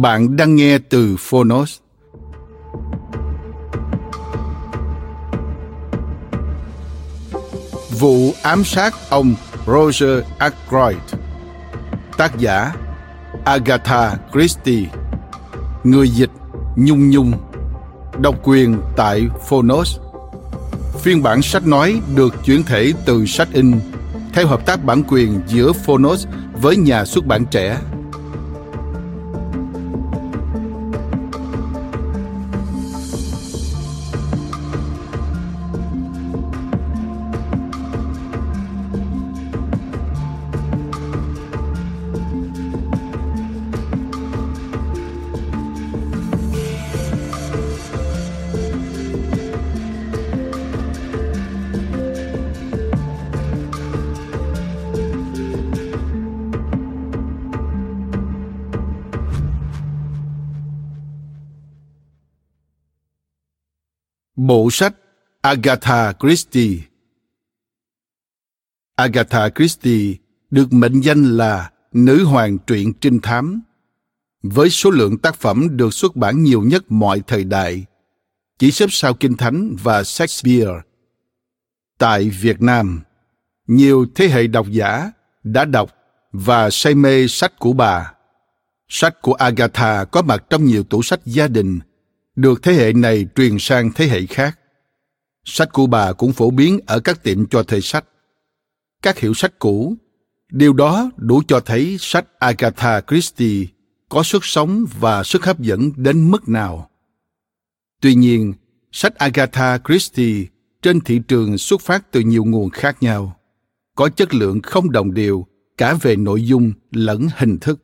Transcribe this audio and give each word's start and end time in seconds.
Bạn 0.00 0.36
đang 0.36 0.56
nghe 0.56 0.78
từ 0.78 1.16
Phonos. 1.18 1.78
Vụ 7.98 8.32
ám 8.42 8.64
sát 8.64 8.94
ông 9.08 9.34
Roger 9.66 10.24
Ackroyd. 10.38 10.96
Tác 12.18 12.38
giả 12.38 12.72
Agatha 13.44 14.16
Christie. 14.32 14.86
Người 15.84 16.08
dịch 16.08 16.30
Nhung 16.76 17.10
Nhung. 17.10 17.32
Độc 18.20 18.34
quyền 18.42 18.80
tại 18.96 19.26
Phonos. 19.48 19.98
Phiên 21.00 21.22
bản 21.22 21.42
sách 21.42 21.66
nói 21.66 22.00
được 22.14 22.34
chuyển 22.44 22.62
thể 22.62 22.92
từ 23.06 23.26
sách 23.26 23.48
in 23.52 23.72
theo 24.32 24.46
hợp 24.46 24.66
tác 24.66 24.84
bản 24.84 25.02
quyền 25.08 25.40
giữa 25.46 25.72
Phonos 25.72 26.26
với 26.62 26.76
nhà 26.76 27.04
xuất 27.04 27.26
bản 27.26 27.44
trẻ. 27.50 27.78
Bộ 64.36 64.68
sách 64.70 64.94
Agatha 65.40 66.12
Christie 66.12 66.78
Agatha 68.96 69.48
Christie 69.48 70.14
được 70.50 70.72
mệnh 70.72 71.00
danh 71.00 71.36
là 71.36 71.70
nữ 71.92 72.24
hoàng 72.24 72.58
truyện 72.58 72.92
trinh 73.00 73.20
thám, 73.20 73.60
với 74.42 74.70
số 74.70 74.90
lượng 74.90 75.18
tác 75.18 75.36
phẩm 75.36 75.76
được 75.76 75.94
xuất 75.94 76.16
bản 76.16 76.42
nhiều 76.42 76.62
nhất 76.62 76.84
mọi 76.88 77.22
thời 77.26 77.44
đại, 77.44 77.84
chỉ 78.58 78.70
xếp 78.70 78.86
sau 78.90 79.14
Kinh 79.14 79.36
Thánh 79.36 79.76
và 79.82 80.04
Shakespeare. 80.04 80.72
Tại 81.98 82.30
Việt 82.30 82.62
Nam, 82.62 83.00
nhiều 83.66 84.06
thế 84.14 84.28
hệ 84.28 84.46
độc 84.46 84.66
giả 84.70 85.10
đã 85.44 85.64
đọc 85.64 85.90
và 86.32 86.70
say 86.70 86.94
mê 86.94 87.26
sách 87.26 87.58
của 87.58 87.72
bà. 87.72 88.12
Sách 88.88 89.22
của 89.22 89.34
Agatha 89.34 90.04
có 90.04 90.22
mặt 90.22 90.44
trong 90.50 90.64
nhiều 90.64 90.82
tủ 90.82 91.02
sách 91.02 91.20
gia 91.24 91.48
đình 91.48 91.80
được 92.36 92.62
thế 92.62 92.72
hệ 92.72 92.92
này 92.92 93.26
truyền 93.34 93.56
sang 93.58 93.92
thế 93.94 94.06
hệ 94.06 94.26
khác. 94.26 94.58
Sách 95.44 95.72
của 95.72 95.86
bà 95.86 96.12
cũng 96.12 96.32
phổ 96.32 96.50
biến 96.50 96.80
ở 96.86 97.00
các 97.00 97.22
tiệm 97.22 97.46
cho 97.46 97.62
thuê 97.62 97.80
sách. 97.80 98.04
Các 99.02 99.18
hiệu 99.18 99.34
sách 99.34 99.58
cũ, 99.58 99.94
điều 100.50 100.72
đó 100.72 101.10
đủ 101.16 101.42
cho 101.48 101.60
thấy 101.60 101.96
sách 102.00 102.26
Agatha 102.38 103.00
Christie 103.00 103.66
có 104.08 104.22
sức 104.22 104.44
sống 104.44 104.86
và 105.00 105.22
sức 105.24 105.44
hấp 105.44 105.60
dẫn 105.60 105.90
đến 105.96 106.30
mức 106.30 106.48
nào. 106.48 106.90
Tuy 108.00 108.14
nhiên, 108.14 108.54
sách 108.92 109.14
Agatha 109.14 109.78
Christie 109.78 110.46
trên 110.82 111.00
thị 111.00 111.20
trường 111.28 111.58
xuất 111.58 111.80
phát 111.80 112.12
từ 112.12 112.20
nhiều 112.20 112.44
nguồn 112.44 112.70
khác 112.70 112.96
nhau, 113.02 113.36
có 113.94 114.08
chất 114.08 114.34
lượng 114.34 114.62
không 114.62 114.92
đồng 114.92 115.14
đều 115.14 115.46
cả 115.76 115.94
về 116.02 116.16
nội 116.16 116.46
dung 116.46 116.72
lẫn 116.90 117.28
hình 117.36 117.58
thức, 117.58 117.82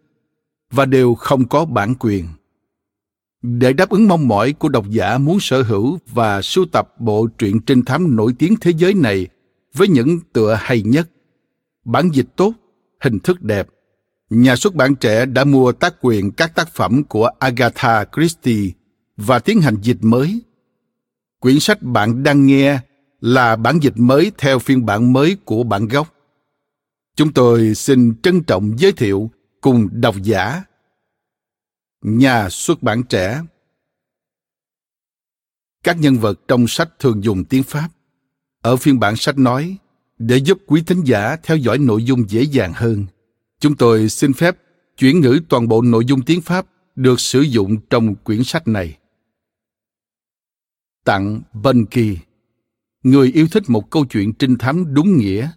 và 0.70 0.84
đều 0.84 1.14
không 1.14 1.48
có 1.48 1.64
bản 1.64 1.94
quyền 1.98 2.24
để 3.42 3.72
đáp 3.72 3.90
ứng 3.90 4.08
mong 4.08 4.28
mỏi 4.28 4.52
của 4.52 4.68
độc 4.68 4.90
giả 4.90 5.18
muốn 5.18 5.40
sở 5.40 5.62
hữu 5.62 5.98
và 6.06 6.42
sưu 6.42 6.66
tập 6.72 6.88
bộ 6.98 7.26
truyện 7.38 7.60
trinh 7.60 7.84
thám 7.84 8.16
nổi 8.16 8.34
tiếng 8.38 8.54
thế 8.60 8.72
giới 8.76 8.94
này 8.94 9.26
với 9.74 9.88
những 9.88 10.20
tựa 10.32 10.58
hay 10.60 10.82
nhất. 10.82 11.08
Bản 11.84 12.10
dịch 12.12 12.26
tốt, 12.36 12.52
hình 13.00 13.18
thức 13.18 13.42
đẹp. 13.42 13.68
Nhà 14.30 14.56
xuất 14.56 14.74
bản 14.74 14.94
trẻ 14.94 15.26
đã 15.26 15.44
mua 15.44 15.72
tác 15.72 15.94
quyền 16.00 16.30
các 16.30 16.54
tác 16.54 16.74
phẩm 16.74 17.04
của 17.04 17.30
agatha 17.38 18.04
christie 18.16 18.70
và 19.16 19.38
tiến 19.38 19.60
hành 19.60 19.76
dịch 19.82 19.98
mới. 20.00 20.40
Quyển 21.40 21.60
sách 21.60 21.82
bạn 21.82 22.22
đang 22.22 22.46
nghe 22.46 22.80
là 23.20 23.56
bản 23.56 23.78
dịch 23.82 23.96
mới 23.96 24.32
theo 24.38 24.58
phiên 24.58 24.86
bản 24.86 25.12
mới 25.12 25.36
của 25.44 25.62
bản 25.62 25.88
gốc. 25.88 26.14
Chúng 27.16 27.32
tôi 27.32 27.74
xin 27.74 28.14
trân 28.22 28.42
trọng 28.42 28.78
giới 28.78 28.92
thiệu 28.92 29.30
cùng 29.60 29.88
độc 29.92 30.14
giả 30.22 30.62
nhà 32.02 32.48
xuất 32.50 32.82
bản 32.82 33.02
trẻ. 33.02 33.42
Các 35.82 36.00
nhân 36.00 36.18
vật 36.18 36.40
trong 36.48 36.66
sách 36.68 36.98
thường 36.98 37.24
dùng 37.24 37.44
tiếng 37.44 37.62
pháp. 37.62 37.88
Ở 38.62 38.76
phiên 38.76 39.00
bản 39.00 39.16
sách 39.16 39.38
nói 39.38 39.76
để 40.18 40.36
giúp 40.36 40.58
quý 40.66 40.82
thính 40.86 41.02
giả 41.04 41.36
theo 41.42 41.56
dõi 41.56 41.78
nội 41.78 42.04
dung 42.04 42.30
dễ 42.30 42.42
dàng 42.42 42.72
hơn 42.74 43.06
chúng 43.62 43.76
tôi 43.76 44.08
xin 44.08 44.32
phép 44.32 44.56
chuyển 44.98 45.20
ngữ 45.20 45.40
toàn 45.48 45.68
bộ 45.68 45.82
nội 45.82 46.04
dung 46.04 46.22
tiếng 46.22 46.40
pháp 46.40 46.66
được 46.96 47.20
sử 47.20 47.40
dụng 47.40 47.76
trong 47.90 48.14
quyển 48.14 48.44
sách 48.44 48.68
này. 48.68 48.98
Tặng 51.04 51.40
Bunky, 51.52 52.18
người 53.02 53.32
yêu 53.32 53.46
thích 53.50 53.62
một 53.68 53.90
câu 53.90 54.04
chuyện 54.04 54.32
trinh 54.32 54.58
thám 54.58 54.94
đúng 54.94 55.16
nghĩa, 55.16 55.50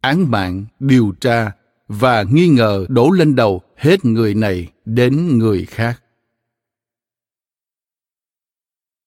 án 0.00 0.30
mạng, 0.30 0.64
điều 0.80 1.12
tra 1.20 1.52
và 1.88 2.22
nghi 2.22 2.48
ngờ 2.48 2.86
đổ 2.88 3.10
lên 3.10 3.36
đầu 3.36 3.62
hết 3.76 4.04
người 4.04 4.34
này 4.34 4.72
đến 4.84 5.38
người 5.38 5.64
khác. 5.64 6.02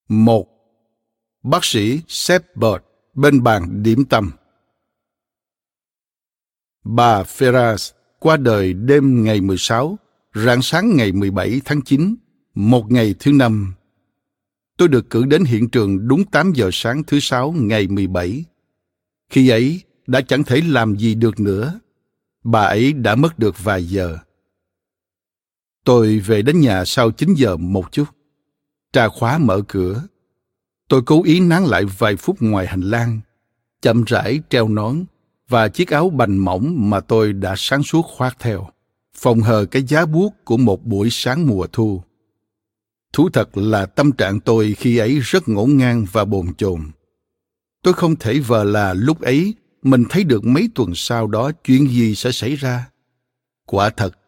Một, 0.09 0.47
Bác 1.43 1.65
sĩ 1.65 2.01
Shepard 2.07 2.83
bên 3.13 3.43
bàn 3.43 3.83
điểm 3.83 4.05
tâm. 4.05 4.31
Bà 6.83 7.23
Ferraz 7.23 7.91
qua 8.19 8.37
đời 8.37 8.73
đêm 8.73 9.23
ngày 9.23 9.41
16, 9.41 9.97
rạng 10.33 10.61
sáng 10.61 10.95
ngày 10.95 11.11
17 11.11 11.61
tháng 11.65 11.81
9, 11.81 12.15
một 12.53 12.91
ngày 12.91 13.15
thứ 13.19 13.31
năm. 13.31 13.73
Tôi 14.77 14.87
được 14.87 15.09
cử 15.09 15.25
đến 15.25 15.43
hiện 15.43 15.69
trường 15.69 16.07
đúng 16.07 16.25
8 16.25 16.51
giờ 16.55 16.69
sáng 16.73 17.03
thứ 17.03 17.19
sáu 17.19 17.51
ngày 17.51 17.87
17. 17.87 18.45
Khi 19.29 19.49
ấy, 19.49 19.81
đã 20.07 20.21
chẳng 20.21 20.43
thể 20.43 20.61
làm 20.67 20.95
gì 20.95 21.15
được 21.15 21.39
nữa. 21.39 21.79
Bà 22.43 22.61
ấy 22.61 22.93
đã 22.93 23.15
mất 23.15 23.39
được 23.39 23.63
vài 23.63 23.83
giờ. 23.83 24.17
Tôi 25.89 26.19
về 26.19 26.41
đến 26.41 26.59
nhà 26.59 26.85
sau 26.85 27.11
9 27.11 27.33
giờ 27.33 27.57
một 27.57 27.91
chút. 27.91 28.05
Trà 28.93 29.07
khóa 29.07 29.37
mở 29.37 29.61
cửa. 29.67 30.03
Tôi 30.87 31.01
cố 31.05 31.23
ý 31.23 31.39
nán 31.39 31.63
lại 31.63 31.85
vài 31.85 32.15
phút 32.15 32.37
ngoài 32.39 32.67
hành 32.67 32.81
lang, 32.81 33.19
chậm 33.81 34.03
rãi 34.03 34.39
treo 34.49 34.67
nón 34.67 35.03
và 35.47 35.67
chiếc 35.67 35.89
áo 35.89 36.09
bành 36.09 36.37
mỏng 36.45 36.89
mà 36.89 36.99
tôi 36.99 37.33
đã 37.33 37.53
sáng 37.57 37.83
suốt 37.83 38.01
khoác 38.01 38.37
theo, 38.39 38.69
phòng 39.15 39.41
hờ 39.41 39.65
cái 39.65 39.83
giá 39.83 40.05
buốt 40.05 40.33
của 40.43 40.57
một 40.57 40.85
buổi 40.85 41.09
sáng 41.11 41.47
mùa 41.47 41.67
thu. 41.71 42.01
Thú 43.13 43.29
thật 43.33 43.57
là 43.57 43.85
tâm 43.85 44.11
trạng 44.11 44.39
tôi 44.39 44.73
khi 44.77 44.97
ấy 44.97 45.19
rất 45.19 45.49
ngổn 45.49 45.77
ngang 45.77 46.05
và 46.11 46.25
bồn 46.25 46.53
chồn. 46.57 46.81
Tôi 47.83 47.93
không 47.93 48.15
thể 48.15 48.39
vờ 48.39 48.63
là 48.63 48.93
lúc 48.93 49.21
ấy 49.21 49.53
mình 49.81 50.03
thấy 50.09 50.23
được 50.23 50.45
mấy 50.45 50.69
tuần 50.75 50.91
sau 50.95 51.27
đó 51.27 51.51
chuyện 51.63 51.87
gì 51.87 52.15
sẽ 52.15 52.31
xảy 52.31 52.55
ra. 52.55 52.89
Quả 53.65 53.89
thật, 53.89 54.18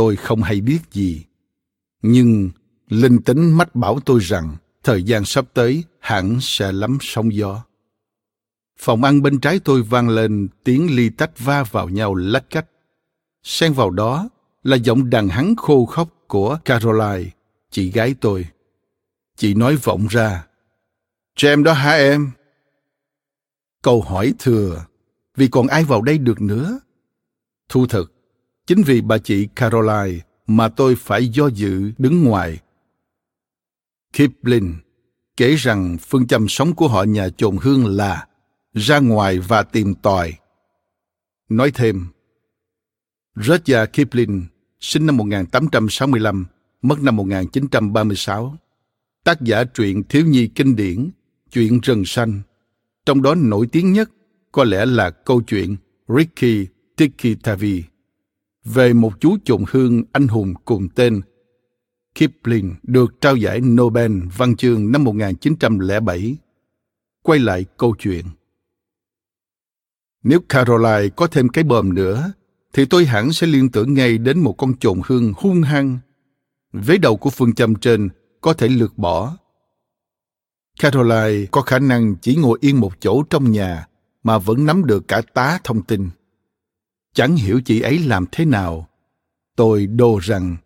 tôi 0.00 0.16
không 0.16 0.42
hay 0.42 0.60
biết 0.60 0.78
gì. 0.92 1.24
Nhưng 2.02 2.50
linh 2.88 3.22
tính 3.22 3.52
mách 3.52 3.74
bảo 3.74 4.00
tôi 4.00 4.20
rằng 4.20 4.56
thời 4.82 5.02
gian 5.02 5.24
sắp 5.24 5.44
tới 5.54 5.84
hẳn 5.98 6.38
sẽ 6.40 6.72
lắm 6.72 6.98
sóng 7.00 7.34
gió. 7.34 7.64
Phòng 8.78 9.04
ăn 9.04 9.22
bên 9.22 9.40
trái 9.40 9.60
tôi 9.64 9.82
vang 9.82 10.08
lên 10.08 10.48
tiếng 10.64 10.96
ly 10.96 11.10
tách 11.10 11.38
va 11.38 11.62
vào 11.62 11.88
nhau 11.88 12.14
lách 12.14 12.50
cách. 12.50 12.66
Xen 13.42 13.72
vào 13.72 13.90
đó 13.90 14.28
là 14.62 14.76
giọng 14.76 15.10
đàn 15.10 15.28
hắn 15.28 15.56
khô 15.56 15.86
khóc 15.86 16.08
của 16.26 16.58
Caroline, 16.64 17.30
chị 17.70 17.90
gái 17.90 18.14
tôi. 18.20 18.46
Chị 19.36 19.54
nói 19.54 19.76
vọng 19.76 20.06
ra, 20.10 20.46
em 21.42 21.64
đó 21.64 21.72
hả 21.72 21.92
em? 21.92 22.30
Câu 23.82 24.02
hỏi 24.02 24.34
thừa, 24.38 24.84
vì 25.36 25.48
còn 25.48 25.66
ai 25.66 25.84
vào 25.84 26.02
đây 26.02 26.18
được 26.18 26.40
nữa? 26.40 26.80
Thu 27.68 27.86
thực, 27.86 28.19
chính 28.70 28.82
vì 28.82 29.00
bà 29.00 29.18
chị 29.18 29.48
Caroline 29.56 30.18
mà 30.46 30.68
tôi 30.68 30.96
phải 30.96 31.28
do 31.28 31.46
dự 31.46 31.92
đứng 31.98 32.24
ngoài. 32.24 32.58
Kipling 34.12 34.74
kể 35.36 35.54
rằng 35.54 35.96
phương 36.00 36.26
châm 36.26 36.48
sống 36.48 36.74
của 36.74 36.88
họ 36.88 37.02
nhà 37.02 37.28
chồn 37.28 37.56
hương 37.60 37.86
là 37.86 38.26
ra 38.74 38.98
ngoài 38.98 39.38
và 39.38 39.62
tìm 39.62 39.94
tòi. 39.94 40.32
Nói 41.48 41.70
thêm, 41.70 42.06
Rudyard 43.36 43.92
Kipling, 43.92 44.46
sinh 44.80 45.06
năm 45.06 45.16
1865, 45.16 46.46
mất 46.82 47.02
năm 47.02 47.16
1936, 47.16 48.56
tác 49.24 49.40
giả 49.40 49.64
truyện 49.64 50.02
thiếu 50.08 50.26
nhi 50.26 50.46
kinh 50.46 50.76
điển 50.76 51.10
Chuyện 51.52 51.80
rừng 51.80 52.04
xanh, 52.04 52.40
trong 53.06 53.22
đó 53.22 53.34
nổi 53.34 53.66
tiếng 53.72 53.92
nhất 53.92 54.10
có 54.52 54.64
lẽ 54.64 54.86
là 54.86 55.10
câu 55.10 55.42
chuyện 55.42 55.76
Ricky 56.08 56.66
Tikki 56.96 57.42
Tavi 57.42 57.89
về 58.64 58.92
một 58.92 59.12
chú 59.20 59.36
chuồng 59.44 59.64
hương 59.70 60.02
anh 60.12 60.28
hùng 60.28 60.54
cùng 60.64 60.88
tên 60.94 61.20
Kipling 62.14 62.74
được 62.82 63.20
trao 63.20 63.36
giải 63.36 63.60
Nobel 63.60 64.12
văn 64.36 64.56
chương 64.56 64.92
năm 64.92 65.04
1907. 65.04 66.36
Quay 67.22 67.38
lại 67.38 67.64
câu 67.76 67.94
chuyện. 67.98 68.24
Nếu 70.22 70.40
Caroline 70.48 71.08
có 71.16 71.26
thêm 71.26 71.48
cái 71.48 71.64
bờm 71.64 71.94
nữa, 71.94 72.32
thì 72.72 72.84
tôi 72.84 73.04
hẳn 73.04 73.32
sẽ 73.32 73.46
liên 73.46 73.70
tưởng 73.70 73.94
ngay 73.94 74.18
đến 74.18 74.40
một 74.40 74.52
con 74.52 74.78
trộn 74.78 75.00
hương 75.06 75.32
hung 75.36 75.62
hăng. 75.62 75.98
Vế 76.72 76.96
đầu 76.98 77.16
của 77.16 77.30
phương 77.30 77.54
châm 77.54 77.74
trên 77.74 78.08
có 78.40 78.52
thể 78.52 78.68
lược 78.68 78.98
bỏ. 78.98 79.36
Caroline 80.80 81.46
có 81.50 81.62
khả 81.62 81.78
năng 81.78 82.16
chỉ 82.16 82.36
ngồi 82.36 82.58
yên 82.60 82.80
một 82.80 82.92
chỗ 83.00 83.22
trong 83.22 83.50
nhà 83.50 83.86
mà 84.22 84.38
vẫn 84.38 84.66
nắm 84.66 84.84
được 84.84 85.08
cả 85.08 85.22
tá 85.34 85.58
thông 85.64 85.82
tin. 85.82 86.10
Chẳng 87.14 87.36
hiểu 87.36 87.60
chị 87.60 87.80
ấy 87.80 87.98
làm 87.98 88.24
thế 88.32 88.44
nào. 88.44 88.88
Tôi 89.56 89.86
đồ 89.86 90.18
rằng 90.18 90.56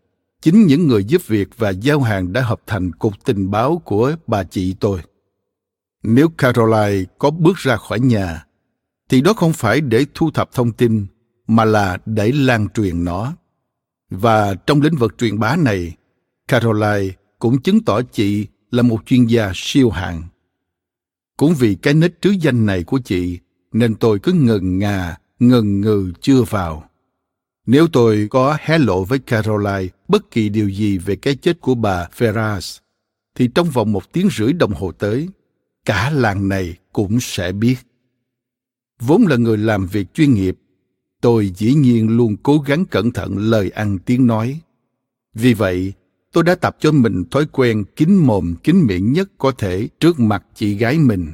chính 0.42 0.66
những 0.66 0.88
người 0.88 1.04
giúp 1.04 1.22
việc 1.26 1.48
và 1.56 1.70
giao 1.70 2.00
hàng 2.00 2.32
đã 2.32 2.42
hợp 2.42 2.60
thành 2.66 2.92
cục 2.92 3.14
tình 3.24 3.50
báo 3.50 3.82
của 3.84 4.16
bà 4.26 4.44
chị 4.44 4.74
tôi. 4.80 5.00
Nếu 6.02 6.28
Caroline 6.28 7.04
có 7.18 7.30
bước 7.30 7.56
ra 7.56 7.76
khỏi 7.76 8.00
nhà, 8.00 8.44
thì 9.08 9.20
đó 9.20 9.32
không 9.32 9.52
phải 9.52 9.80
để 9.80 10.06
thu 10.14 10.30
thập 10.30 10.52
thông 10.52 10.72
tin, 10.72 11.06
mà 11.46 11.64
là 11.64 11.98
để 12.06 12.32
lan 12.32 12.68
truyền 12.74 13.04
nó. 13.04 13.32
Và 14.10 14.54
trong 14.54 14.82
lĩnh 14.82 14.96
vực 14.96 15.14
truyền 15.18 15.38
bá 15.38 15.56
này, 15.56 15.96
Caroline 16.48 17.14
cũng 17.38 17.62
chứng 17.62 17.84
tỏ 17.84 18.02
chị 18.02 18.46
là 18.70 18.82
một 18.82 19.06
chuyên 19.06 19.26
gia 19.26 19.52
siêu 19.54 19.90
hạng. 19.90 20.22
Cũng 21.36 21.54
vì 21.54 21.74
cái 21.74 21.94
nết 21.94 22.20
trứ 22.20 22.30
danh 22.30 22.66
này 22.66 22.84
của 22.84 22.98
chị, 22.98 23.38
nên 23.72 23.94
tôi 23.94 24.18
cứ 24.18 24.32
ngần 24.32 24.78
ngà, 24.78 25.16
ngần 25.48 25.80
ngừ 25.80 26.12
chưa 26.20 26.42
vào. 26.42 26.90
Nếu 27.66 27.86
tôi 27.92 28.28
có 28.30 28.56
hé 28.60 28.78
lộ 28.78 29.04
với 29.04 29.18
Caroline 29.18 29.88
bất 30.08 30.30
kỳ 30.30 30.48
điều 30.48 30.68
gì 30.68 30.98
về 30.98 31.16
cái 31.16 31.34
chết 31.34 31.60
của 31.60 31.74
bà 31.74 32.08
Ferraz, 32.18 32.80
thì 33.34 33.48
trong 33.54 33.70
vòng 33.70 33.92
một 33.92 34.12
tiếng 34.12 34.28
rưỡi 34.30 34.52
đồng 34.52 34.72
hồ 34.72 34.92
tới, 34.92 35.28
cả 35.84 36.10
làng 36.10 36.48
này 36.48 36.76
cũng 36.92 37.20
sẽ 37.20 37.52
biết. 37.52 37.76
Vốn 39.00 39.22
là 39.22 39.36
người 39.36 39.58
làm 39.58 39.86
việc 39.86 40.14
chuyên 40.14 40.34
nghiệp, 40.34 40.56
tôi 41.20 41.52
dĩ 41.56 41.74
nhiên 41.74 42.16
luôn 42.16 42.36
cố 42.42 42.58
gắng 42.58 42.84
cẩn 42.84 43.12
thận 43.12 43.38
lời 43.38 43.70
ăn 43.70 43.98
tiếng 43.98 44.26
nói. 44.26 44.60
Vì 45.34 45.54
vậy, 45.54 45.92
tôi 46.32 46.44
đã 46.44 46.54
tập 46.54 46.76
cho 46.80 46.92
mình 46.92 47.24
thói 47.30 47.46
quen 47.52 47.84
kín 47.96 48.14
mồm 48.14 48.54
kín 48.62 48.76
miệng 48.76 49.12
nhất 49.12 49.30
có 49.38 49.52
thể 49.58 49.88
trước 50.00 50.20
mặt 50.20 50.44
chị 50.54 50.74
gái 50.74 50.98
mình. 50.98 51.32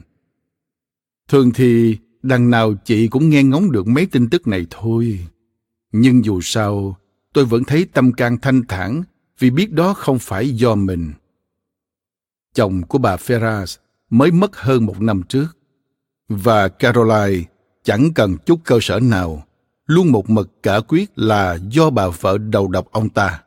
Thường 1.28 1.50
thì 1.54 1.98
đằng 2.22 2.50
nào 2.50 2.74
chị 2.84 3.08
cũng 3.08 3.30
nghe 3.30 3.42
ngóng 3.42 3.72
được 3.72 3.86
mấy 3.86 4.06
tin 4.06 4.30
tức 4.30 4.46
này 4.46 4.66
thôi. 4.70 5.26
Nhưng 5.92 6.24
dù 6.24 6.40
sao, 6.40 6.96
tôi 7.32 7.44
vẫn 7.44 7.64
thấy 7.64 7.86
tâm 7.92 8.12
can 8.12 8.38
thanh 8.38 8.62
thản 8.68 9.02
vì 9.38 9.50
biết 9.50 9.72
đó 9.72 9.94
không 9.94 10.18
phải 10.18 10.50
do 10.50 10.74
mình. 10.74 11.12
Chồng 12.54 12.82
của 12.82 12.98
bà 12.98 13.16
Ferraz 13.16 13.76
mới 14.10 14.30
mất 14.30 14.56
hơn 14.56 14.86
một 14.86 15.00
năm 15.00 15.22
trước. 15.28 15.46
Và 16.28 16.68
Caroline 16.68 17.44
chẳng 17.84 18.14
cần 18.14 18.36
chút 18.46 18.60
cơ 18.64 18.78
sở 18.82 19.00
nào, 19.00 19.44
luôn 19.86 20.12
một 20.12 20.30
mực 20.30 20.62
cả 20.62 20.80
quyết 20.88 21.18
là 21.18 21.58
do 21.70 21.90
bà 21.90 22.08
vợ 22.08 22.38
đầu 22.38 22.68
độc 22.68 22.92
ông 22.92 23.08
ta. 23.08 23.42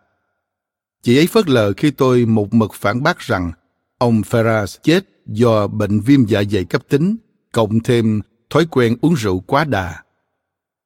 Chị 1.01 1.17
ấy 1.17 1.27
phớt 1.27 1.49
lờ 1.49 1.73
khi 1.77 1.91
tôi 1.91 2.25
một 2.25 2.53
mực 2.53 2.73
phản 2.73 3.03
bác 3.03 3.19
rằng 3.19 3.51
ông 3.97 4.21
Ferraz 4.21 4.77
chết 4.83 5.05
do 5.25 5.67
bệnh 5.67 5.99
viêm 5.99 6.25
dạ 6.25 6.43
dày 6.51 6.65
cấp 6.65 6.83
tính, 6.89 7.15
cộng 7.51 7.79
thêm 7.79 8.21
thói 8.53 8.65
quen 8.65 8.95
uống 9.01 9.13
rượu 9.13 9.39
quá 9.39 9.65
đà. 9.65 10.03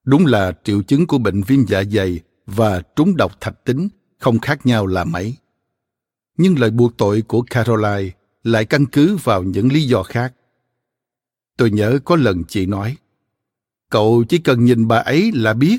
Đúng 0.03 0.25
là 0.25 0.51
triệu 0.63 0.81
chứng 0.81 1.07
của 1.07 1.17
bệnh 1.17 1.41
viêm 1.41 1.65
dạ 1.67 1.83
dày 1.83 2.19
và 2.45 2.81
trúng 2.95 3.17
độc 3.17 3.41
thạch 3.41 3.63
tính 3.65 3.87
không 4.17 4.39
khác 4.39 4.65
nhau 4.65 4.87
là 4.87 5.03
mấy. 5.03 5.35
Nhưng 6.37 6.59
lời 6.59 6.71
buộc 6.71 6.97
tội 6.97 7.21
của 7.21 7.41
Caroline 7.41 8.11
lại 8.43 8.65
căn 8.65 8.85
cứ 8.85 9.17
vào 9.23 9.43
những 9.43 9.71
lý 9.71 9.83
do 9.83 10.03
khác. 10.03 10.33
Tôi 11.57 11.71
nhớ 11.71 11.99
có 12.05 12.15
lần 12.15 12.43
chị 12.47 12.65
nói, 12.65 12.97
cậu 13.89 14.23
chỉ 14.29 14.37
cần 14.37 14.65
nhìn 14.65 14.87
bà 14.87 14.97
ấy 14.97 15.31
là 15.33 15.53
biết. 15.53 15.77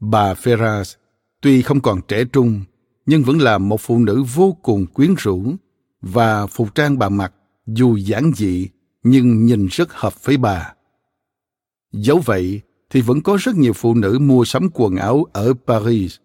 Bà 0.00 0.34
Ferraz 0.34 0.96
tuy 1.40 1.62
không 1.62 1.80
còn 1.80 2.00
trẻ 2.08 2.24
trung, 2.24 2.60
nhưng 3.06 3.22
vẫn 3.22 3.38
là 3.38 3.58
một 3.58 3.80
phụ 3.80 3.98
nữ 3.98 4.22
vô 4.34 4.56
cùng 4.62 4.86
quyến 4.86 5.14
rũ 5.18 5.54
và 6.00 6.46
phục 6.46 6.74
trang 6.74 6.98
bà 6.98 7.08
mặc 7.08 7.34
dù 7.66 7.96
giản 7.96 8.32
dị 8.36 8.68
nhưng 9.02 9.46
nhìn 9.46 9.66
rất 9.66 9.92
hợp 9.92 10.24
với 10.24 10.36
bà. 10.36 10.74
Dẫu 11.92 12.18
vậy 12.18 12.60
thì 12.90 13.00
vẫn 13.00 13.20
có 13.20 13.38
rất 13.40 13.56
nhiều 13.56 13.72
phụ 13.72 13.94
nữ 13.94 14.18
mua 14.18 14.44
sắm 14.44 14.68
quần 14.74 14.96
áo 14.96 15.26
ở 15.32 15.52
Paris 15.66 16.16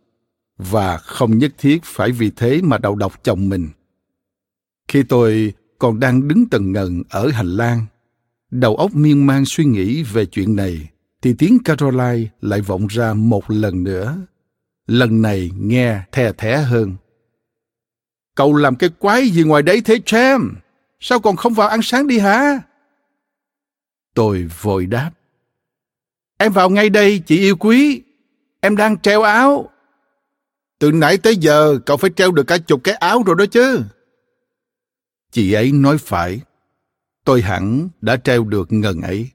và 0.58 0.98
không 0.98 1.38
nhất 1.38 1.52
thiết 1.58 1.80
phải 1.84 2.12
vì 2.12 2.32
thế 2.36 2.62
mà 2.64 2.78
đầu 2.78 2.96
độc 2.96 3.24
chồng 3.24 3.50
mình. 3.50 3.70
Khi 4.88 5.04
tôi 5.04 5.54
còn 5.80 6.00
đang 6.00 6.28
đứng 6.28 6.50
tần 6.50 6.72
ngần 6.72 7.04
ở 7.10 7.30
hành 7.30 7.48
lang, 7.48 7.86
đầu 8.52 8.76
óc 8.76 8.96
miên 8.96 9.26
man 9.26 9.44
suy 9.46 9.66
nghĩ 9.66 10.04
về 10.04 10.26
chuyện 10.26 10.56
này, 10.56 10.90
thì 11.22 11.34
tiếng 11.34 11.58
Caroline 11.66 12.30
lại 12.42 12.62
vọng 12.62 12.88
ra 12.88 13.14
một 13.14 13.52
lần 13.52 13.84
nữa. 13.84 14.18
Lần 14.88 15.22
này 15.22 15.52
nghe 15.60 16.02
the 16.12 16.32
thẻ 16.32 16.58
hơn. 16.58 16.96
Cậu 18.36 18.54
làm 18.54 18.76
cái 18.76 18.90
quái 19.00 19.30
gì 19.30 19.44
ngoài 19.44 19.64
đấy 19.64 19.82
thế 19.86 20.00
Cham? 20.06 20.56
Sao 21.00 21.20
còn 21.20 21.36
không 21.36 21.54
vào 21.54 21.68
ăn 21.68 21.82
sáng 21.84 22.08
đi 22.08 22.20
hả? 22.20 22.62
Tôi 24.14 24.50
vội 24.62 24.86
đáp. 24.86 25.12
Em 26.38 26.52
vào 26.52 26.70
ngay 26.70 26.90
đây, 26.90 27.20
chị 27.20 27.38
yêu 27.40 27.56
quý. 27.56 28.02
Em 28.62 28.76
đang 28.76 29.00
treo 29.00 29.22
áo. 29.22 29.70
Từ 30.80 30.92
nãy 30.92 31.18
tới 31.18 31.36
giờ 31.36 31.80
cậu 31.86 31.98
phải 31.98 32.10
treo 32.16 32.32
được 32.32 32.44
cả 32.44 32.58
chục 32.58 32.82
cái 32.84 32.96
áo 32.96 33.24
rồi 33.26 33.36
đó 33.40 33.46
chứ. 33.46 33.82
Chị 35.32 35.54
ấy 35.54 35.72
nói 35.72 35.98
phải. 35.98 36.42
Tôi 37.24 37.42
hẳn 37.42 37.90
đã 38.02 38.18
treo 38.18 38.44
được 38.44 38.72
ngần 38.72 39.02
ấy. 39.02 39.30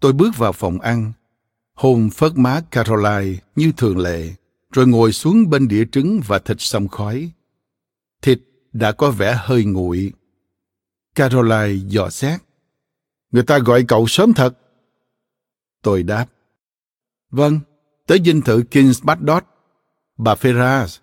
Tôi 0.00 0.12
bước 0.12 0.36
vào 0.36 0.52
phòng 0.52 0.80
ăn, 0.80 1.12
hôn 1.74 2.10
phớt 2.10 2.32
má 2.36 2.60
Caroline 2.70 3.38
như 3.56 3.72
thường 3.76 3.98
lệ, 3.98 4.34
rồi 4.72 4.86
ngồi 4.86 5.12
xuống 5.12 5.50
bên 5.50 5.68
đĩa 5.68 5.84
trứng 5.92 6.20
và 6.26 6.38
thịt 6.38 6.56
xông 6.60 6.88
khói. 6.88 7.30
Thịt 8.22 8.40
đã 8.72 8.92
có 8.92 9.10
vẻ 9.10 9.36
hơi 9.38 9.64
nguội. 9.64 10.12
Caroline 11.14 11.84
dò 11.88 12.10
xét. 12.10 12.40
Người 13.30 13.42
ta 13.42 13.58
gọi 13.58 13.84
cậu 13.88 14.06
sớm 14.06 14.32
thật. 14.32 14.58
Tôi 15.82 16.02
đáp. 16.02 16.26
Vâng, 17.30 17.60
tới 18.06 18.20
dinh 18.24 18.42
thự 18.42 18.62
King's 18.70 19.04
Baddot, 19.04 19.44
bà 20.16 20.34
Ferraz. 20.34 20.98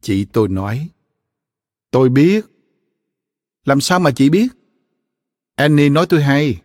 Chị 0.00 0.24
tôi 0.24 0.48
nói. 0.48 0.88
Tôi 1.90 2.08
biết. 2.08 2.46
Làm 3.64 3.80
sao 3.80 4.00
mà 4.00 4.10
chị 4.10 4.30
biết? 4.30 4.48
Annie 5.54 5.88
nói 5.88 6.06
tôi 6.08 6.22
hay. 6.22 6.62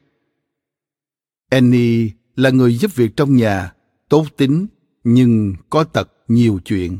Annie 1.49 2.09
là 2.35 2.49
người 2.49 2.77
giúp 2.77 2.95
việc 2.95 3.11
trong 3.15 3.35
nhà, 3.35 3.73
tốt 4.09 4.25
tính, 4.37 4.67
nhưng 5.03 5.55
có 5.69 5.83
tật 5.83 6.09
nhiều 6.27 6.59
chuyện. 6.65 6.99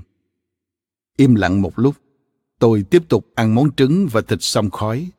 Im 1.18 1.36
lặng 1.36 1.62
một 1.62 1.80
lúc, 1.80 1.96
tôi 2.64 2.84
tiếp 2.90 3.04
tục 3.10 3.32
ăn 3.36 3.56
món 3.56 3.76
trứng 3.76 4.08
và 4.12 4.22
thịt 4.22 4.40
xông 4.42 4.70
khói. 4.70 5.12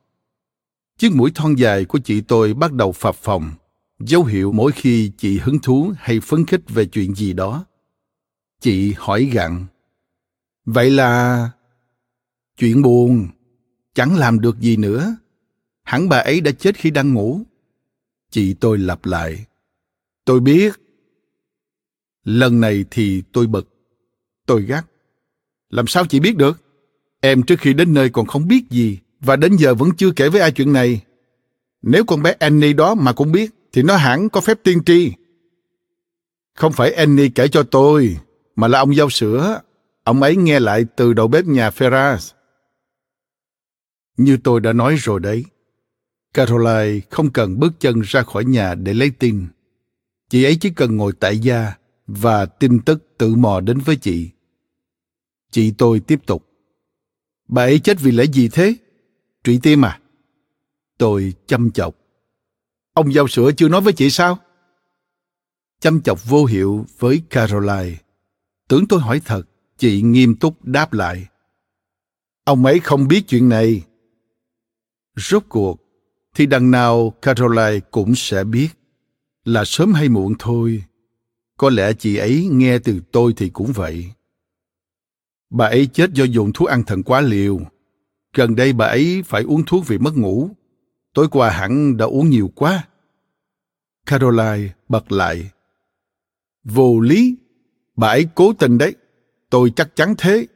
Chiếc 0.99 1.13
mũi 1.15 1.31
thon 1.35 1.55
dài 1.55 1.85
của 1.85 1.99
chị 1.99 2.21
tôi 2.21 2.55
bắt 2.55 2.73
đầu 2.73 2.93
phập 2.93 3.15
phồng, 3.15 3.51
dấu 3.99 4.25
hiệu 4.25 4.53
mỗi 4.53 4.73
khi 4.73 5.13
chị 5.19 5.39
hứng 5.39 5.59
thú 5.59 5.93
hay 5.97 6.21
phấn 6.21 6.47
khích 6.47 6.61
về 6.69 6.87
chuyện 6.87 7.15
gì 7.15 7.33
đó. 7.33 7.65
Chị 8.61 8.95
hỏi 8.97 9.25
gặn. 9.25 9.67
Vậy 10.65 10.91
là... 10.91 11.51
Chuyện 12.59 12.83
buồn, 12.83 13.29
chẳng 13.95 14.17
làm 14.17 14.41
được 14.41 14.61
gì 14.61 14.77
nữa. 14.77 15.17
Hẳn 15.83 16.09
bà 16.09 16.19
ấy 16.19 16.41
đã 16.41 16.53
chết 16.53 16.77
khi 16.77 16.91
đang 16.91 17.15
ngủ. 17.15 17.41
Chị 18.31 18.55
tôi 18.55 18.79
lặp 18.79 19.07
lại. 19.07 19.47
Tôi 20.25 20.41
biết. 20.41 20.73
Lần 22.25 22.61
này 22.61 22.85
thì 22.91 23.23
tôi 23.33 23.47
bực. 23.47 23.69
Tôi 24.47 24.63
gắt. 24.63 24.87
Làm 25.71 25.87
sao 25.87 26.07
chị 26.07 26.21
biết 26.21 26.37
được? 26.37 26.64
Em 27.25 27.43
trước 27.43 27.61
khi 27.61 27.75
đến 27.75 27.95
nơi 27.95 28.11
còn 28.11 28.27
không 28.27 28.49
biết 28.49 28.65
gì 28.71 28.99
và 29.21 29.37
đến 29.37 29.57
giờ 29.57 29.75
vẫn 29.75 29.91
chưa 29.97 30.11
kể 30.11 30.29
với 30.29 30.41
ai 30.41 30.53
chuyện 30.53 30.73
này. 30.73 31.05
Nếu 31.83 32.05
con 32.05 32.23
bé 32.23 32.33
Annie 32.33 32.73
đó 32.73 32.95
mà 32.95 33.13
cũng 33.13 33.33
biết 33.33 33.51
thì 33.73 33.83
nó 33.83 33.97
hẳn 33.97 34.29
có 34.29 34.41
phép 34.41 34.59
tiên 34.63 34.85
tri. 34.87 35.13
Không 36.55 36.73
phải 36.73 36.93
Annie 36.93 37.29
kể 37.35 37.49
cho 37.49 37.63
tôi, 37.63 38.17
mà 38.57 38.69
là 38.69 38.79
ông 38.79 38.97
giao 38.97 39.11
sữa. 39.11 39.61
Ông 40.03 40.23
ấy 40.23 40.37
nghe 40.37 40.61
lại 40.61 40.85
từ 40.97 41.13
đầu 41.13 41.29
bếp 41.29 41.45
nhà 41.45 41.71
Ferraz. 41.71 42.33
Như 44.17 44.37
tôi 44.45 44.61
đã 44.61 44.73
nói 44.73 44.97
rồi 44.99 45.21
đấy, 45.21 45.45
Caroline 46.35 47.01
không 47.11 47.31
cần 47.31 47.59
bước 47.59 47.73
chân 47.81 48.01
ra 48.01 48.23
khỏi 48.23 48.45
nhà 48.45 48.75
để 48.75 48.95
lấy 48.95 49.11
tin. 49.19 49.47
Chị 50.31 50.45
ấy 50.45 50.57
chỉ 50.61 50.71
cần 50.71 50.97
ngồi 50.97 51.13
tại 51.21 51.39
gia 51.39 51.75
và 52.07 52.47
tin 52.47 52.81
tức 52.81 53.09
tự 53.19 53.35
mò 53.35 53.61
đến 53.61 53.79
với 53.79 53.97
chị. 53.97 54.31
Chị 55.51 55.75
tôi 55.79 56.01
tiếp 56.01 56.21
tục. 56.27 56.54
Bà 57.49 57.63
ấy 57.63 57.79
chết 57.79 58.01
vì 58.01 58.13
lẽ 58.13 58.25
gì 58.25 58.49
thế? 58.49 58.75
Trụy 59.45 59.61
tim 59.63 59.85
à? 59.85 60.01
Tôi 60.99 61.35
chăm 61.47 61.71
chọc. 61.71 61.95
Ông 62.93 63.13
giàu 63.13 63.29
sữa 63.29 63.51
chưa 63.57 63.69
nói 63.69 63.81
với 63.81 63.93
chị 63.93 64.11
sao? 64.11 64.39
Chăm 65.81 66.01
chọc 66.01 66.29
vô 66.29 66.45
hiệu 66.45 66.87
với 66.99 67.23
Caroline. 67.31 67.97
Tưởng 68.69 68.87
tôi 68.89 69.01
hỏi 69.01 69.21
thật, 69.25 69.43
chị 69.79 70.03
nghiêm 70.03 70.35
túc 70.37 70.65
đáp 70.65 70.93
lại. 70.93 71.27
Ông 72.45 72.65
ấy 72.65 72.81
không 72.81 73.09
biết 73.09 73.25
chuyện 73.29 73.49
này. 73.49 73.83
Rốt 75.17 75.45
cuộc, 75.49 75.81
thì 76.35 76.47
đằng 76.47 76.71
nào 76.71 77.15
Caroline 77.23 77.81
cũng 77.91 78.15
sẽ 78.15 78.45
biết. 78.45 78.69
Là 79.45 79.65
sớm 79.65 79.93
hay 79.93 80.09
muộn 80.09 80.35
thôi. 80.39 80.85
Có 81.57 81.71
lẽ 81.71 81.93
chị 81.93 82.17
ấy 82.17 82.49
nghe 82.53 82.79
từ 82.79 83.01
tôi 83.13 83.35
thì 83.37 83.49
cũng 83.49 83.73
vậy. 83.73 84.13
Bà 85.55 85.67
ấy 85.67 85.87
chết 85.87 86.13
do 86.13 86.25
dùng 86.25 86.53
thuốc 86.53 86.69
ăn 86.69 86.83
thần 86.85 87.03
quá 87.03 87.21
liều. 87.21 87.61
Gần 88.37 88.57
đây 88.57 88.73
bà 88.73 88.87
ấy 88.87 89.23
phải 89.27 89.43
uống 89.43 89.65
thuốc 89.67 89.87
vì 89.87 89.99
mất 89.99 90.17
ngủ. 90.17 90.51
Tối 91.13 91.29
qua 91.31 91.51
hẳn 91.51 91.97
đã 91.97 92.07
uống 92.07 92.31
nhiều 92.31 92.51
quá. 92.55 92.85
Caroline 94.07 94.73
bật 94.89 95.13
lại. 95.13 95.51
Vô 96.65 97.01
lý, 97.01 97.37
bà 97.97 98.09
ấy 98.09 98.27
cố 98.35 98.53
tình 98.53 98.79
đấy. 98.79 98.95
Tôi 99.51 99.73
chắc 99.77 99.97
chắn 99.97 100.15
thế. 100.19 100.47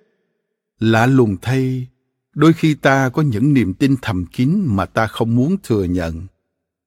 Lạ 0.78 1.06
lùng 1.06 1.36
thay, 1.42 1.86
đôi 2.34 2.52
khi 2.52 2.74
ta 2.74 3.08
có 3.08 3.22
những 3.22 3.54
niềm 3.54 3.74
tin 3.74 3.96
thầm 4.02 4.26
kín 4.26 4.62
mà 4.66 4.86
ta 4.86 5.06
không 5.06 5.36
muốn 5.36 5.56
thừa 5.62 5.84
nhận. 5.84 6.26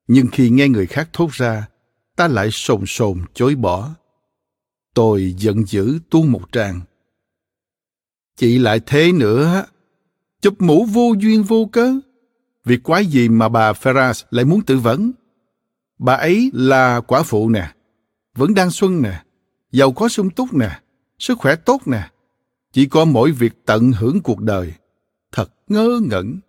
Nhưng 0.08 0.28
khi 0.32 0.50
nghe 0.50 0.68
người 0.68 0.86
khác 0.86 1.10
thốt 1.14 1.32
ra, 1.32 1.68
ta 2.16 2.28
lại 2.28 2.52
sồn 2.52 2.84
sồn 2.86 3.22
chối 3.34 3.56
bỏ. 3.56 3.90
Tôi 4.94 5.36
giận 5.38 5.68
dữ 5.68 6.00
tuôn 6.10 6.32
một 6.32 6.52
tràng. 6.52 6.82
Chị 8.38 8.58
lại 8.58 8.80
thế 8.86 9.12
nữa. 9.12 9.66
Chụp 10.42 10.62
mũ 10.62 10.86
vô 10.86 11.14
duyên 11.20 11.44
vô 11.44 11.70
cớ. 11.72 11.94
Việc 12.66 12.84
quái 12.84 13.06
gì 13.06 13.30
mà 13.30 13.50
bà 13.50 13.72
Ferras 13.72 14.24
lại 14.30 14.46
muốn 14.46 14.62
tự 14.62 14.78
vấn? 14.78 15.12
Bà 16.00 16.14
ấy 16.14 16.52
là 16.54 17.02
quả 17.02 17.24
phụ 17.24 17.50
nè, 17.50 17.72
vẫn 18.36 18.54
đang 18.54 18.72
xuân 18.72 19.02
nè, 19.02 19.24
giàu 19.72 19.92
có 19.92 20.10
sung 20.10 20.30
túc 20.30 20.54
nè, 20.54 20.80
sức 21.20 21.38
khỏe 21.38 21.56
tốt 21.56 21.82
nè. 21.86 22.10
Chỉ 22.74 22.86
có 22.86 23.06
mỗi 23.06 23.32
việc 23.32 23.54
tận 23.66 23.92
hưởng 23.92 24.22
cuộc 24.22 24.42
đời. 24.42 24.74
Thật 25.32 25.52
ngớ 25.68 26.00
ngẩn. 26.10 26.40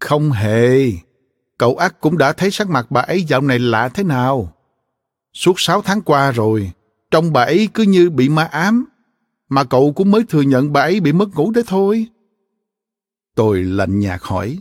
Không 0.00 0.32
hề. 0.32 0.92
Cậu 1.58 1.76
ác 1.76 2.00
cũng 2.00 2.18
đã 2.18 2.32
thấy 2.32 2.50
sắc 2.50 2.68
mặt 2.68 2.90
bà 2.90 3.00
ấy 3.00 3.22
dạo 3.22 3.40
này 3.40 3.58
lạ 3.58 3.88
thế 3.88 4.02
nào. 4.02 4.52
Suốt 5.32 5.54
sáu 5.60 5.82
tháng 5.82 6.02
qua 6.02 6.30
rồi, 6.30 6.72
trong 7.10 7.32
bà 7.32 7.42
ấy 7.42 7.68
cứ 7.74 7.82
như 7.82 8.10
bị 8.10 8.28
ma 8.28 8.44
ám. 8.44 8.84
Mà 9.48 9.64
cậu 9.64 9.92
cũng 9.92 10.10
mới 10.10 10.24
thừa 10.28 10.42
nhận 10.42 10.72
bà 10.72 10.80
ấy 10.80 11.00
bị 11.00 11.12
mất 11.12 11.28
ngủ 11.34 11.50
đấy 11.50 11.64
thôi. 11.66 12.06
Tôi 13.34 13.64
lạnh 13.64 13.98
nhạt 13.98 14.20
hỏi. 14.22 14.58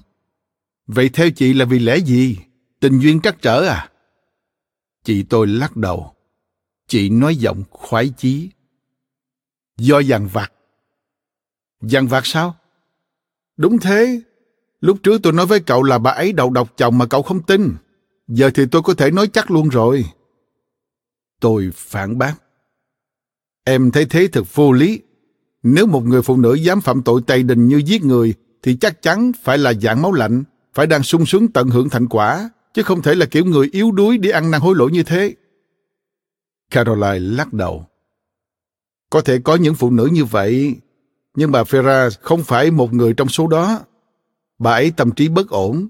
Vậy 0.87 1.09
theo 1.13 1.31
chị 1.31 1.53
là 1.53 1.65
vì 1.65 1.79
lẽ 1.79 1.97
gì? 1.97 2.37
Tình 2.79 2.99
duyên 2.99 3.21
trắc 3.21 3.41
trở 3.41 3.67
à? 3.67 3.89
Chị 5.03 5.23
tôi 5.23 5.47
lắc 5.47 5.77
đầu. 5.77 6.13
Chị 6.87 7.09
nói 7.09 7.35
giọng 7.35 7.63
khoái 7.69 8.13
chí. 8.17 8.49
Do 9.77 9.99
dằn 9.99 10.27
vặt. 10.27 10.51
Dằn 11.81 12.07
vặt 12.07 12.25
sao? 12.25 12.55
Đúng 13.57 13.79
thế. 13.79 14.21
Lúc 14.81 14.97
trước 15.03 15.21
tôi 15.23 15.33
nói 15.33 15.45
với 15.45 15.59
cậu 15.59 15.83
là 15.83 15.97
bà 15.97 16.11
ấy 16.11 16.31
đầu 16.33 16.49
độc 16.49 16.77
chồng 16.77 16.97
mà 16.97 17.05
cậu 17.05 17.21
không 17.21 17.43
tin. 17.43 17.75
Giờ 18.27 18.51
thì 18.53 18.63
tôi 18.71 18.81
có 18.81 18.93
thể 18.93 19.11
nói 19.11 19.27
chắc 19.27 19.51
luôn 19.51 19.69
rồi. 19.69 20.05
Tôi 21.39 21.69
phản 21.73 22.17
bác. 22.17 22.35
Em 23.65 23.91
thấy 23.91 24.05
thế 24.05 24.27
thật 24.27 24.43
vô 24.53 24.71
lý. 24.71 24.99
Nếu 25.63 25.87
một 25.87 26.05
người 26.05 26.21
phụ 26.21 26.37
nữ 26.37 26.53
dám 26.53 26.81
phạm 26.81 27.03
tội 27.03 27.21
tày 27.27 27.43
đình 27.43 27.67
như 27.67 27.77
giết 27.85 28.03
người 28.03 28.33
thì 28.63 28.75
chắc 28.75 29.01
chắn 29.01 29.31
phải 29.43 29.57
là 29.57 29.73
dạng 29.73 30.01
máu 30.01 30.11
lạnh, 30.13 30.43
phải 30.73 30.87
đang 30.87 31.03
sung 31.03 31.25
sướng 31.25 31.47
tận 31.47 31.69
hưởng 31.69 31.89
thành 31.89 32.07
quả, 32.07 32.49
chứ 32.73 32.83
không 32.83 33.01
thể 33.01 33.15
là 33.15 33.25
kiểu 33.25 33.45
người 33.45 33.69
yếu 33.71 33.91
đuối 33.91 34.17
đi 34.17 34.29
ăn 34.29 34.51
năn 34.51 34.61
hối 34.61 34.75
lỗi 34.75 34.91
như 34.91 35.03
thế. 35.03 35.33
Caroline 36.71 37.19
lắc 37.19 37.53
đầu. 37.53 37.85
Có 39.09 39.21
thể 39.21 39.39
có 39.43 39.55
những 39.55 39.75
phụ 39.75 39.91
nữ 39.91 40.09
như 40.11 40.25
vậy, 40.25 40.75
nhưng 41.35 41.51
bà 41.51 41.63
Ferra 41.63 42.09
không 42.21 42.43
phải 42.43 42.71
một 42.71 42.93
người 42.93 43.13
trong 43.13 43.29
số 43.29 43.47
đó. 43.47 43.79
Bà 44.59 44.71
ấy 44.71 44.91
tâm 44.91 45.11
trí 45.11 45.29
bất 45.29 45.49
ổn. 45.49 45.87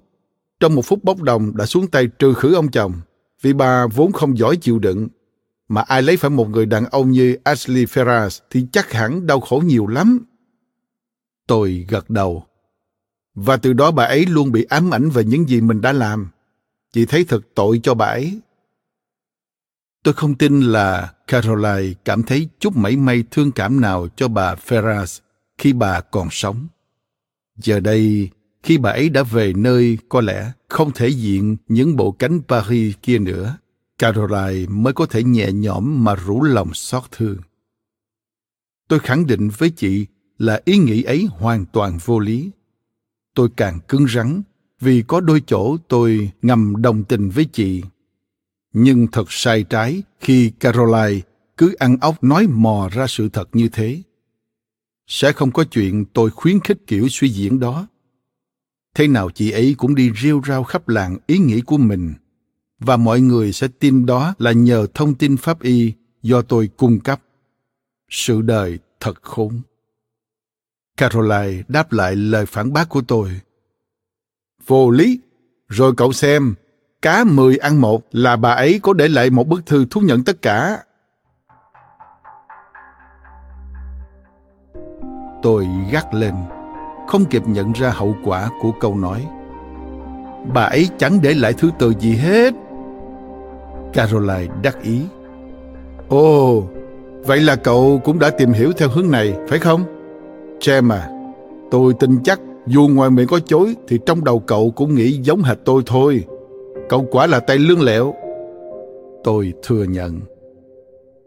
Trong 0.60 0.76
một 0.76 0.86
phút 0.86 1.04
bốc 1.04 1.22
đồng 1.22 1.58
đã 1.58 1.66
xuống 1.66 1.88
tay 1.88 2.08
trừ 2.08 2.34
khử 2.34 2.56
ông 2.56 2.72
chồng, 2.72 2.94
vì 3.42 3.54
bà 3.54 3.88
vốn 3.88 4.12
không 4.12 4.38
giỏi 4.38 4.56
chịu 4.56 4.80
đựng. 4.80 5.08
Mà 5.68 5.82
ai 5.82 6.02
lấy 6.02 6.18
phải 6.18 6.30
một 6.30 6.50
người 6.50 6.66
đàn 6.66 6.86
ông 6.86 7.12
như 7.12 7.38
Ashley 7.44 7.86
Ferraz 7.86 8.40
thì 8.50 8.68
chắc 8.72 8.92
hẳn 8.92 9.28
đau 9.28 9.40
khổ 9.40 9.62
nhiều 9.66 9.88
lắm. 9.88 10.26
Tôi 11.48 11.86
gật 11.90 12.10
đầu. 12.10 12.46
Và 13.36 13.58
từ 13.58 13.74
đó 13.74 13.92
bà 13.92 14.04
ấy 14.04 14.26
luôn 14.26 14.52
bị 14.52 14.64
ám 14.64 14.94
ảnh 14.94 15.10
về 15.10 15.24
những 15.24 15.50
gì 15.50 15.62
mình 15.62 15.82
đã 15.82 15.92
làm. 15.92 16.30
Chị 16.94 17.06
thấy 17.06 17.26
thật 17.26 17.42
tội 17.56 17.80
cho 17.84 17.94
bà 17.94 18.06
ấy. 18.06 18.40
Tôi 20.04 20.14
không 20.14 20.36
tin 20.36 20.62
là 20.62 21.14
Caroline 21.28 21.94
cảm 22.06 22.24
thấy 22.24 22.50
chút 22.60 22.76
mảy 22.76 22.96
may 22.96 23.24
thương 23.32 23.52
cảm 23.52 23.82
nào 23.82 24.08
cho 24.16 24.28
bà 24.28 24.56
Ferraz 24.56 25.20
khi 25.58 25.74
bà 25.74 26.02
còn 26.02 26.28
sống. 26.32 26.68
Giờ 27.58 27.80
đây, 27.80 28.30
khi 28.64 28.78
bà 28.78 28.92
ấy 28.92 29.10
đã 29.10 29.24
về 29.24 29.54
nơi 29.54 29.98
có 30.10 30.22
lẽ 30.22 30.52
không 30.70 30.92
thể 30.92 31.08
diện 31.08 31.58
những 31.68 31.96
bộ 31.96 32.12
cánh 32.12 32.42
Paris 32.48 32.96
kia 33.02 33.20
nữa, 33.20 33.58
Caroline 33.98 34.66
mới 34.70 34.94
có 34.94 35.06
thể 35.06 35.24
nhẹ 35.24 35.52
nhõm 35.52 36.04
mà 36.04 36.16
rủ 36.16 36.44
lòng 36.44 36.74
xót 36.74 37.04
thương. 37.12 37.38
Tôi 38.88 39.00
khẳng 39.00 39.26
định 39.28 39.50
với 39.58 39.70
chị 39.70 40.06
là 40.38 40.62
ý 40.66 40.78
nghĩ 40.78 41.04
ấy 41.04 41.28
hoàn 41.32 41.66
toàn 41.66 41.98
vô 42.06 42.20
lý. 42.20 42.52
Tôi 43.34 43.50
càng 43.58 43.80
cứng 43.88 44.08
rắn 44.08 44.42
vì 44.80 45.04
có 45.08 45.22
đôi 45.22 45.42
chỗ 45.48 45.78
tôi 45.88 46.32
ngầm 46.42 46.82
đồng 46.82 47.04
tình 47.04 47.30
với 47.30 47.46
chị. 47.46 47.84
Nhưng 48.74 49.08
thật 49.08 49.26
sai 49.30 49.64
trái 49.64 50.04
khi 50.20 50.52
Caroline 50.60 51.22
cứ 51.58 51.76
ăn 51.80 51.98
ốc 52.02 52.24
nói 52.24 52.48
mò 52.48 52.90
ra 52.92 53.08
sự 53.08 53.30
thật 53.30 53.50
như 53.54 53.70
thế. 53.70 54.02
Sẽ 55.08 55.32
không 55.32 55.52
có 55.52 55.64
chuyện 55.64 56.06
tôi 56.14 56.30
khuyến 56.30 56.60
khích 56.60 56.78
kiểu 56.88 57.08
suy 57.10 57.30
diễn 57.30 57.60
đó. 57.60 57.88
Thế 58.96 59.08
nào 59.08 59.30
chị 59.30 59.52
ấy 59.52 59.76
cũng 59.78 59.96
đi 59.96 60.12
rêu 60.22 60.42
rao 60.48 60.64
khắp 60.64 60.90
làng 60.90 61.18
ý 61.28 61.38
nghĩ 61.38 61.62
của 61.62 61.78
mình 61.78 62.14
và 62.80 62.98
mọi 62.98 63.22
người 63.22 63.52
sẽ 63.52 63.68
tin 63.80 64.06
đó 64.06 64.34
là 64.38 64.52
nhờ 64.52 64.88
thông 64.94 65.16
tin 65.16 65.38
pháp 65.38 65.62
y 65.62 65.94
do 66.22 66.42
tôi 66.42 66.70
cung 66.78 67.00
cấp. 67.00 67.22
Sự 68.10 68.42
đời 68.42 68.80
thật 69.00 69.22
khốn. 69.22 69.62
Caroline 70.98 71.64
đáp 71.68 71.92
lại 71.92 72.16
lời 72.16 72.46
phản 72.46 72.74
bác 72.74 72.90
của 72.90 73.02
tôi. 73.08 73.30
Vô 74.68 74.90
lý, 74.90 75.20
rồi 75.68 75.94
cậu 75.98 76.14
xem, 76.14 76.56
cá 77.02 77.24
mười 77.24 77.58
ăn 77.58 77.82
một 77.82 78.04
là 78.12 78.36
bà 78.36 78.52
ấy 78.52 78.80
có 78.84 78.94
để 78.94 79.08
lại 79.08 79.30
một 79.30 79.48
bức 79.48 79.66
thư 79.66 79.86
thú 79.86 80.02
nhận 80.02 80.24
tất 80.24 80.42
cả. 80.42 80.84
Tôi 85.44 85.68
gắt 85.92 86.14
lên, 86.14 86.36
không 87.08 87.26
kịp 87.26 87.48
nhận 87.48 87.72
ra 87.72 87.90
hậu 87.90 88.16
quả 88.24 88.50
của 88.62 88.72
câu 88.80 88.96
nói. 88.96 89.28
Bà 90.54 90.64
ấy 90.64 90.90
chẳng 90.98 91.22
để 91.22 91.34
lại 91.34 91.54
thứ 91.54 91.72
từ 91.80 91.94
gì 92.00 92.12
hết. 92.16 92.54
Caroline 93.96 94.54
đắc 94.64 94.84
ý. 94.84 95.02
Ồ, 96.10 96.64
vậy 97.26 97.40
là 97.40 97.56
cậu 97.56 98.02
cũng 98.04 98.20
đã 98.20 98.30
tìm 98.30 98.52
hiểu 98.52 98.72
theo 98.78 98.90
hướng 98.90 99.12
này, 99.12 99.36
phải 99.48 99.60
không? 99.60 99.84
Jem 100.60 100.92
à, 100.92 101.10
tôi 101.72 101.94
tin 102.00 102.24
chắc 102.24 102.40
Dù 102.68 102.88
ngoài 102.88 103.10
miệng 103.10 103.28
có 103.28 103.40
chối 103.40 103.76
thì 103.88 104.00
trong 104.06 104.24
đầu 104.24 104.40
cậu 104.40 104.72
cũng 104.72 104.96
nghĩ 104.96 105.12
giống 105.12 105.42
hệt 105.42 105.58
tôi 105.66 105.82
thôi. 105.86 106.24
Cậu 106.90 107.08
quả 107.12 107.28
là 107.28 107.40
tay 107.40 107.58
lương 107.58 107.82
lẹo. 107.82 108.14
Tôi 109.24 109.54
thừa 109.64 109.84
nhận. 109.84 110.20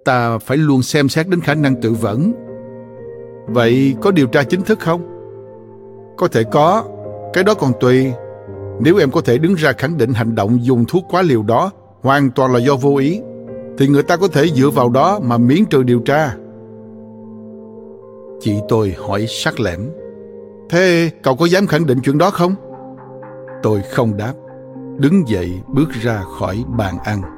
Ta 0.05 0.39
phải 0.39 0.57
luôn 0.57 0.83
xem 0.83 1.09
xét 1.09 1.29
đến 1.29 1.41
khả 1.41 1.55
năng 1.55 1.81
tự 1.81 1.93
vẫn. 1.93 2.33
Vậy 3.47 3.95
có 4.01 4.11
điều 4.11 4.27
tra 4.27 4.43
chính 4.43 4.63
thức 4.63 4.81
không? 4.81 5.01
Có 6.17 6.29
thể 6.29 6.45
có, 6.45 6.85
cái 7.33 7.45
đó 7.45 7.55
còn 7.55 7.73
tùy. 7.81 8.13
Nếu 8.81 8.97
em 8.97 9.11
có 9.11 9.21
thể 9.21 9.39
đứng 9.39 9.55
ra 9.55 9.73
khẳng 9.73 9.99
định 9.99 10.13
hành 10.13 10.35
động 10.35 10.59
dùng 10.63 10.85
thuốc 10.89 11.05
quá 11.11 11.23
liều 11.23 11.43
đó 11.43 11.71
hoàn 12.03 12.31
toàn 12.31 12.53
là 12.53 12.59
do 12.59 12.77
vô 12.77 12.97
ý, 12.97 13.21
thì 13.79 13.89
người 13.89 14.03
ta 14.03 14.17
có 14.17 14.29
thể 14.29 14.49
dựa 14.49 14.71
vào 14.71 14.89
đó 14.89 15.21
mà 15.23 15.39
miễn 15.39 15.65
trừ 15.71 15.83
điều 15.83 16.01
tra. 16.01 16.35
Chị 18.41 18.55
tôi 18.69 18.95
hỏi 18.99 19.27
sắc 19.29 19.61
lẻm. 19.61 19.91
Thế 20.71 21.11
cậu 21.23 21.37
có 21.37 21.47
dám 21.47 21.67
khẳng 21.67 21.87
định 21.87 21.99
chuyện 22.03 22.19
đó 22.19 22.31
không? 22.31 22.55
Tôi 23.63 23.81
không 23.93 24.17
đáp, 24.17 24.33
đứng 24.99 25.29
dậy 25.29 25.53
bước 25.75 25.91
ra 25.91 26.23
khỏi 26.39 26.65
bàn 26.79 26.99
ăn. 27.05 27.38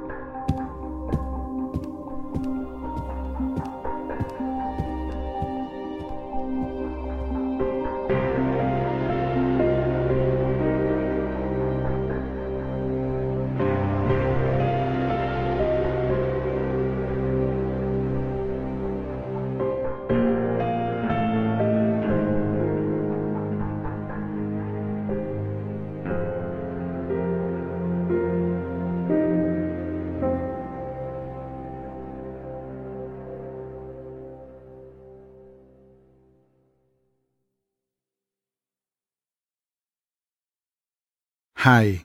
Hai, 41.61 42.00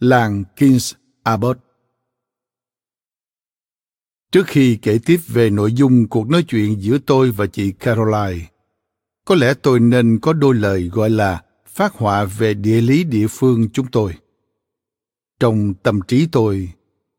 Làng 0.00 0.44
Kings 0.56 0.94
Abbott 1.22 1.58
Trước 4.32 4.46
khi 4.46 4.78
kể 4.82 4.98
tiếp 5.04 5.20
về 5.26 5.50
nội 5.50 5.72
dung 5.72 6.08
cuộc 6.08 6.28
nói 6.28 6.44
chuyện 6.48 6.80
giữa 6.80 6.98
tôi 7.06 7.30
và 7.30 7.46
chị 7.46 7.72
Caroline, 7.72 8.46
có 9.24 9.34
lẽ 9.34 9.54
tôi 9.54 9.80
nên 9.80 10.18
có 10.22 10.32
đôi 10.32 10.54
lời 10.54 10.88
gọi 10.88 11.10
là 11.10 11.42
phát 11.66 11.94
họa 11.94 12.24
về 12.24 12.54
địa 12.54 12.80
lý 12.80 13.04
địa 13.04 13.26
phương 13.30 13.68
chúng 13.72 13.86
tôi. 13.86 14.14
Trong 15.40 15.74
tâm 15.82 16.00
trí 16.08 16.28
tôi, 16.32 16.72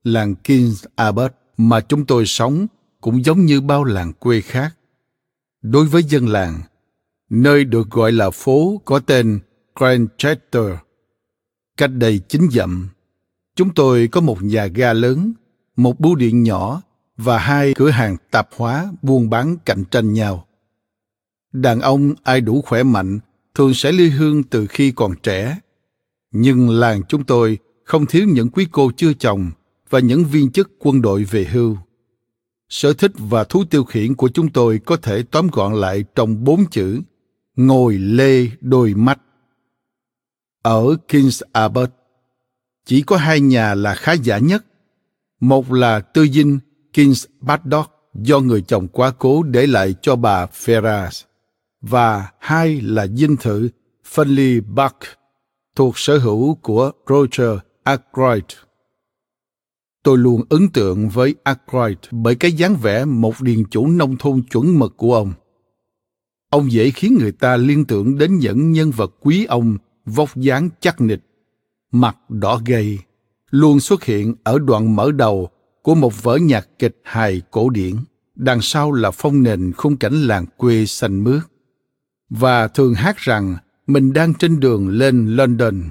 làng 0.04 0.36
Kings 0.36 0.86
Abbott 0.96 1.36
mà 1.58 1.82
chúng 1.82 2.06
tôi 2.06 2.26
sống 2.26 2.68
cũng 3.02 3.24
giống 3.26 3.46
như 3.46 3.62
bao 3.62 3.84
làng 3.84 4.14
quê 4.14 4.42
khác. 4.42 4.76
Đối 5.62 5.86
với 5.86 6.04
dân 6.04 6.28
làng, 6.28 6.62
nơi 7.30 7.64
được 7.64 7.90
gọi 7.90 8.12
là 8.12 8.30
phố 8.30 8.82
có 8.86 9.00
tên 9.00 9.40
Grand 9.76 10.10
Chester 10.18 10.85
Cách 11.78 11.92
đây 11.94 12.20
chín 12.28 12.42
dặm, 12.52 12.90
chúng 13.56 13.74
tôi 13.74 14.08
có 14.08 14.22
một 14.22 14.44
nhà 14.44 14.66
ga 14.66 14.94
lớn, 14.94 15.34
một 15.76 16.00
bưu 16.00 16.16
điện 16.16 16.44
nhỏ 16.44 16.82
và 17.18 17.38
hai 17.38 17.74
cửa 17.74 17.90
hàng 17.90 18.18
tạp 18.32 18.50
hóa 18.56 18.92
buôn 19.02 19.30
bán 19.30 19.58
cạnh 19.66 19.84
tranh 19.92 20.14
nhau. 20.14 20.48
Đàn 21.54 21.82
ông 21.82 22.14
ai 22.24 22.42
đủ 22.42 22.62
khỏe 22.62 22.84
mạnh 22.84 23.20
thường 23.56 23.74
sẽ 23.74 23.92
ly 23.92 24.10
hương 24.10 24.44
từ 24.44 24.68
khi 24.68 24.92
còn 24.92 25.16
trẻ. 25.24 25.60
Nhưng 26.32 26.70
làng 26.70 27.04
chúng 27.08 27.24
tôi 27.24 27.58
không 27.84 28.06
thiếu 28.06 28.28
những 28.28 28.50
quý 28.50 28.68
cô 28.72 28.92
chưa 28.98 29.14
chồng 29.14 29.52
và 29.90 30.00
những 30.00 30.24
viên 30.26 30.52
chức 30.52 30.72
quân 30.80 31.02
đội 31.02 31.24
về 31.24 31.46
hưu. 31.46 31.78
Sở 32.70 32.94
thích 32.94 33.12
và 33.18 33.44
thú 33.44 33.64
tiêu 33.70 33.84
khiển 33.84 34.16
của 34.16 34.30
chúng 34.30 34.50
tôi 34.50 34.80
có 34.86 34.98
thể 34.98 35.24
tóm 35.32 35.48
gọn 35.52 35.74
lại 35.74 36.04
trong 36.16 36.44
bốn 36.44 36.66
chữ 36.72 37.02
ngồi 37.56 37.98
lê 37.98 38.48
đôi 38.62 38.94
mắt. 38.94 39.20
Ở 40.66 40.96
Kings 41.08 41.44
Abbott, 41.52 41.92
chỉ 42.86 43.02
có 43.02 43.18
hai 43.18 43.40
nhà 43.40 43.76
là 43.76 43.96
khá 43.96 44.14
giả 44.14 44.38
nhất. 44.38 44.66
Một 45.40 45.72
là 45.72 46.00
tư 46.00 46.28
dinh 46.28 46.60
Kings 46.94 47.26
Baddock 47.42 47.92
do 48.14 48.40
người 48.40 48.62
chồng 48.62 48.88
quá 48.88 49.12
cố 49.20 49.44
để 49.44 49.68
lại 49.68 49.96
cho 50.02 50.16
bà 50.16 50.46
Ferrars 50.46 51.24
và 51.82 52.32
hai 52.40 52.82
là 52.82 53.08
dinh 53.08 53.38
thự 53.38 53.70
Fenley 54.14 54.62
Buck 54.62 54.98
thuộc 55.76 55.98
sở 55.98 56.18
hữu 56.18 56.56
của 56.56 56.92
Roger 57.10 57.60
Ackroyd. 57.84 58.44
Tôi 60.04 60.18
luôn 60.18 60.42
ấn 60.50 60.70
tượng 60.70 61.10
với 61.10 61.36
Ackroyd 61.44 61.98
bởi 62.12 62.36
cái 62.36 62.52
dáng 62.52 62.76
vẻ 62.76 63.06
một 63.06 63.42
điền 63.42 63.64
chủ 63.72 63.88
nông 63.88 64.18
thôn 64.18 64.44
chuẩn 64.44 64.80
mực 64.80 64.98
của 64.98 65.16
ông. 65.16 65.34
Ông 66.50 66.72
dễ 66.72 66.92
khiến 66.92 67.18
người 67.20 67.32
ta 67.32 67.58
liên 67.58 67.86
tưởng 67.86 68.18
đến 68.18 68.38
những 68.38 68.72
nhân 68.72 68.92
vật 68.92 69.16
quý 69.20 69.46
ông 69.46 69.78
vóc 70.06 70.36
dáng 70.36 70.70
chắc 70.80 71.02
nịch, 71.02 71.22
mặt 71.92 72.18
đỏ 72.30 72.62
gầy, 72.66 73.00
luôn 73.50 73.80
xuất 73.80 74.04
hiện 74.04 74.36
ở 74.44 74.60
đoạn 74.60 74.96
mở 74.96 75.12
đầu 75.12 75.50
của 75.82 75.96
một 75.96 76.24
vở 76.24 76.38
nhạc 76.38 76.70
kịch 76.80 77.02
hài 77.04 77.42
cổ 77.52 77.70
điển. 77.70 77.96
Đằng 78.36 78.62
sau 78.62 78.92
là 78.92 79.12
phong 79.12 79.44
nền 79.44 79.74
khung 79.74 79.98
cảnh 79.98 80.14
làng 80.14 80.46
quê 80.58 80.86
xanh 80.86 81.24
mướt. 81.24 81.42
Và 82.30 82.68
thường 82.68 82.94
hát 82.94 83.18
rằng 83.18 83.58
mình 83.88 84.14
đang 84.14 84.34
trên 84.34 84.60
đường 84.60 84.90
lên 84.90 85.36
London. 85.36 85.82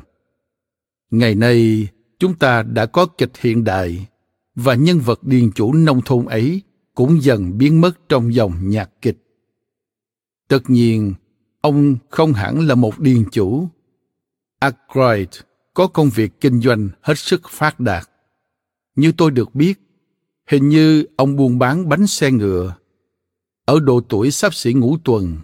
Ngày 1.10 1.34
nay, 1.34 1.88
chúng 2.18 2.34
ta 2.34 2.62
đã 2.62 2.86
có 2.86 3.06
kịch 3.06 3.32
hiện 3.40 3.64
đại 3.64 4.06
và 4.54 4.74
nhân 4.74 4.98
vật 4.98 5.24
điền 5.24 5.52
chủ 5.52 5.72
nông 5.72 6.00
thôn 6.04 6.26
ấy 6.26 6.62
cũng 6.94 7.22
dần 7.22 7.58
biến 7.58 7.80
mất 7.80 8.08
trong 8.08 8.34
dòng 8.34 8.68
nhạc 8.68 8.90
kịch. 9.02 9.18
Tất 10.48 10.70
nhiên, 10.70 11.14
ông 11.60 11.96
không 12.10 12.32
hẳn 12.32 12.60
là 12.66 12.74
một 12.74 13.00
điền 13.00 13.24
chủ 13.30 13.68
Ackroyd 14.58 15.28
có 15.74 15.86
công 15.86 16.10
việc 16.10 16.40
kinh 16.40 16.60
doanh 16.60 16.88
hết 17.00 17.18
sức 17.18 17.42
phát 17.48 17.80
đạt. 17.80 18.10
Như 18.96 19.12
tôi 19.12 19.30
được 19.30 19.54
biết, 19.54 19.80
hình 20.46 20.68
như 20.68 21.06
ông 21.16 21.36
buôn 21.36 21.58
bán 21.58 21.88
bánh 21.88 22.06
xe 22.06 22.30
ngựa. 22.30 22.74
Ở 23.64 23.80
độ 23.80 24.00
tuổi 24.08 24.30
sắp 24.30 24.54
xỉ 24.54 24.72
ngũ 24.72 24.96
tuần, 25.04 25.36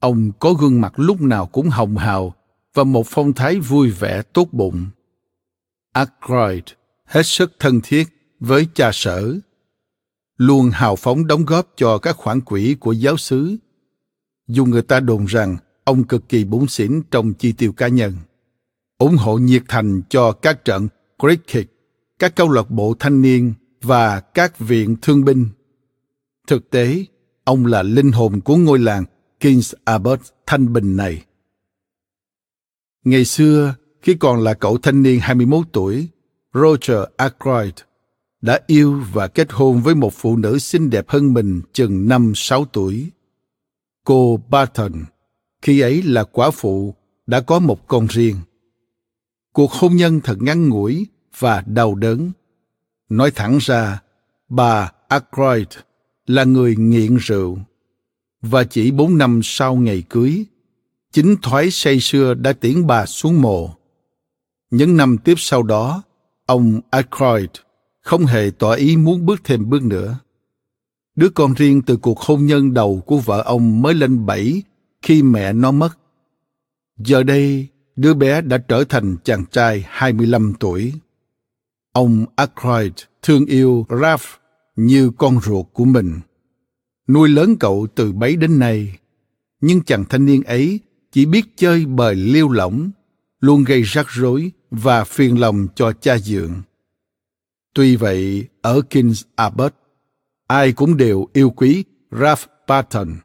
ông 0.00 0.32
có 0.38 0.52
gương 0.52 0.80
mặt 0.80 0.92
lúc 0.96 1.20
nào 1.20 1.46
cũng 1.46 1.68
hồng 1.68 1.96
hào 1.96 2.34
và 2.74 2.84
một 2.84 3.06
phong 3.06 3.32
thái 3.32 3.60
vui 3.60 3.90
vẻ 3.90 4.22
tốt 4.22 4.48
bụng. 4.52 4.86
Ackroyd 5.92 6.62
hết 7.04 7.26
sức 7.26 7.52
thân 7.58 7.80
thiết 7.82 8.04
với 8.40 8.66
cha 8.74 8.90
sở, 8.92 9.34
luôn 10.36 10.70
hào 10.70 10.96
phóng 10.96 11.26
đóng 11.26 11.44
góp 11.44 11.72
cho 11.76 11.98
các 11.98 12.16
khoản 12.16 12.40
quỹ 12.40 12.76
của 12.80 12.92
giáo 12.92 13.16
xứ. 13.16 13.56
Dù 14.48 14.64
người 14.64 14.82
ta 14.82 15.00
đồn 15.00 15.24
rằng 15.24 15.56
ông 15.84 16.04
cực 16.04 16.28
kỳ 16.28 16.44
bún 16.44 16.66
xỉn 16.66 17.02
trong 17.10 17.34
chi 17.34 17.52
tiêu 17.52 17.72
cá 17.72 17.88
nhân 17.88 18.12
ủng 18.98 19.16
hộ 19.16 19.38
nhiệt 19.38 19.62
thành 19.68 20.02
cho 20.08 20.32
các 20.32 20.64
trận 20.64 20.88
cricket, 21.18 21.66
các 22.18 22.36
câu 22.36 22.50
lạc 22.50 22.70
bộ 22.70 22.94
thanh 22.98 23.22
niên 23.22 23.54
và 23.82 24.20
các 24.20 24.58
viện 24.58 24.96
thương 25.02 25.24
binh. 25.24 25.48
Thực 26.46 26.70
tế, 26.70 27.04
ông 27.44 27.66
là 27.66 27.82
linh 27.82 28.12
hồn 28.12 28.40
của 28.40 28.56
ngôi 28.56 28.78
làng 28.78 29.04
Kings 29.40 29.74
Abbott 29.84 30.22
thanh 30.46 30.72
bình 30.72 30.96
này. 30.96 31.24
Ngày 33.04 33.24
xưa, 33.24 33.74
khi 34.02 34.14
còn 34.14 34.40
là 34.40 34.54
cậu 34.54 34.78
thanh 34.78 35.02
niên 35.02 35.20
21 35.20 35.66
tuổi, 35.72 36.08
Roger 36.54 36.98
Ackroyd 37.16 37.72
đã 38.42 38.60
yêu 38.66 39.02
và 39.12 39.28
kết 39.28 39.52
hôn 39.52 39.80
với 39.80 39.94
một 39.94 40.12
phụ 40.14 40.36
nữ 40.36 40.58
xinh 40.58 40.90
đẹp 40.90 41.08
hơn 41.08 41.34
mình 41.34 41.62
chừng 41.72 42.08
5-6 42.08 42.64
tuổi. 42.72 43.10
Cô 44.04 44.40
Barton, 44.48 44.92
khi 45.62 45.80
ấy 45.80 46.02
là 46.02 46.24
quả 46.24 46.50
phụ, 46.50 46.94
đã 47.26 47.40
có 47.40 47.58
một 47.58 47.88
con 47.88 48.06
riêng 48.06 48.36
cuộc 49.54 49.72
hôn 49.72 49.96
nhân 49.96 50.20
thật 50.24 50.36
ngắn 50.40 50.68
ngủi 50.68 51.06
và 51.38 51.62
đau 51.66 51.94
đớn. 51.94 52.32
Nói 53.08 53.30
thẳng 53.30 53.58
ra, 53.60 54.02
bà 54.48 54.92
Ackroyd 55.08 55.66
là 56.26 56.44
người 56.44 56.76
nghiện 56.76 57.16
rượu. 57.16 57.58
Và 58.42 58.64
chỉ 58.64 58.90
bốn 58.90 59.18
năm 59.18 59.40
sau 59.42 59.76
ngày 59.76 60.02
cưới, 60.08 60.44
chính 61.12 61.36
thoái 61.42 61.70
say 61.70 62.00
sưa 62.00 62.34
đã 62.34 62.52
tiễn 62.52 62.86
bà 62.86 63.06
xuống 63.06 63.42
mồ. 63.42 63.70
Những 64.70 64.96
năm 64.96 65.18
tiếp 65.18 65.34
sau 65.36 65.62
đó, 65.62 66.02
ông 66.46 66.80
Ackroyd 66.90 67.50
không 68.00 68.26
hề 68.26 68.50
tỏ 68.58 68.72
ý 68.72 68.96
muốn 68.96 69.26
bước 69.26 69.40
thêm 69.44 69.70
bước 69.70 69.82
nữa. 69.82 70.18
Đứa 71.16 71.28
con 71.28 71.54
riêng 71.54 71.82
từ 71.82 71.96
cuộc 71.96 72.20
hôn 72.20 72.46
nhân 72.46 72.74
đầu 72.74 73.02
của 73.06 73.18
vợ 73.18 73.42
ông 73.42 73.82
mới 73.82 73.94
lên 73.94 74.26
bảy 74.26 74.62
khi 75.02 75.22
mẹ 75.22 75.52
nó 75.52 75.72
mất. 75.72 75.98
Giờ 76.98 77.22
đây 77.22 77.68
đứa 77.96 78.14
bé 78.14 78.40
đã 78.40 78.58
trở 78.58 78.84
thành 78.84 79.16
chàng 79.24 79.44
trai 79.50 79.84
25 79.88 80.54
tuổi. 80.60 80.92
Ông 81.92 82.26
Ackroyd 82.36 82.92
thương 83.22 83.46
yêu 83.46 83.86
Ralph 84.00 84.24
như 84.76 85.10
con 85.18 85.40
ruột 85.40 85.66
của 85.72 85.84
mình. 85.84 86.20
Nuôi 87.08 87.28
lớn 87.28 87.56
cậu 87.60 87.86
từ 87.94 88.12
bấy 88.12 88.36
đến 88.36 88.58
nay, 88.58 88.98
nhưng 89.60 89.82
chàng 89.82 90.04
thanh 90.04 90.26
niên 90.26 90.42
ấy 90.42 90.80
chỉ 91.12 91.26
biết 91.26 91.44
chơi 91.56 91.86
bời 91.86 92.14
liêu 92.14 92.48
lỏng, 92.48 92.90
luôn 93.40 93.64
gây 93.64 93.82
rắc 93.82 94.06
rối 94.10 94.50
và 94.70 95.04
phiền 95.04 95.40
lòng 95.40 95.66
cho 95.74 95.92
cha 95.92 96.18
dượng. 96.18 96.62
Tuy 97.74 97.96
vậy, 97.96 98.48
ở 98.62 98.80
King's 98.90 99.22
Abbott, 99.34 99.74
ai 100.46 100.72
cũng 100.72 100.96
đều 100.96 101.26
yêu 101.32 101.50
quý 101.50 101.84
Ralph 102.10 102.42
Barton, 102.68 103.16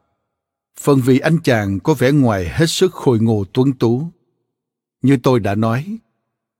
phần 0.80 1.00
vì 1.00 1.18
anh 1.18 1.38
chàng 1.44 1.80
có 1.80 1.94
vẻ 1.94 2.12
ngoài 2.12 2.48
hết 2.48 2.66
sức 2.66 2.92
khôi 2.94 3.18
ngô 3.20 3.44
tuấn 3.52 3.72
tú. 3.72 4.10
Như 5.02 5.16
tôi 5.22 5.40
đã 5.40 5.54
nói, 5.54 5.98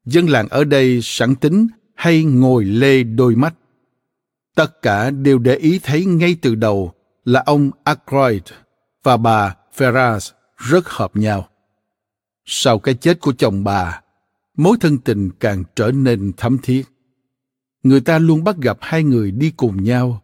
dân 0.04 0.26
làng 0.26 0.48
ở 0.48 0.64
đây 0.64 1.00
sẵn 1.02 1.34
tính 1.34 1.66
hay 1.94 2.24
ngồi 2.24 2.64
lê 2.64 3.02
đôi 3.02 3.36
mắt. 3.36 3.54
Tất 4.54 4.82
cả 4.82 5.10
đều 5.10 5.38
để 5.38 5.56
ý 5.56 5.80
thấy 5.82 6.04
ngay 6.04 6.36
từ 6.42 6.54
đầu 6.54 6.92
là 7.24 7.42
ông 7.46 7.70
Ackroyd 7.84 8.42
và 9.02 9.16
bà 9.16 9.56
Ferraz 9.76 10.32
rất 10.56 10.88
hợp 10.88 11.16
nhau. 11.16 11.48
Sau 12.44 12.78
cái 12.78 12.94
chết 12.94 13.20
của 13.20 13.32
chồng 13.32 13.64
bà, 13.64 14.00
mối 14.56 14.76
thân 14.80 14.98
tình 14.98 15.30
càng 15.40 15.64
trở 15.76 15.90
nên 15.90 16.32
thấm 16.36 16.58
thiết. 16.58 16.82
Người 17.82 18.00
ta 18.00 18.18
luôn 18.18 18.44
bắt 18.44 18.56
gặp 18.56 18.78
hai 18.80 19.02
người 19.02 19.30
đi 19.30 19.50
cùng 19.50 19.84
nhau, 19.84 20.22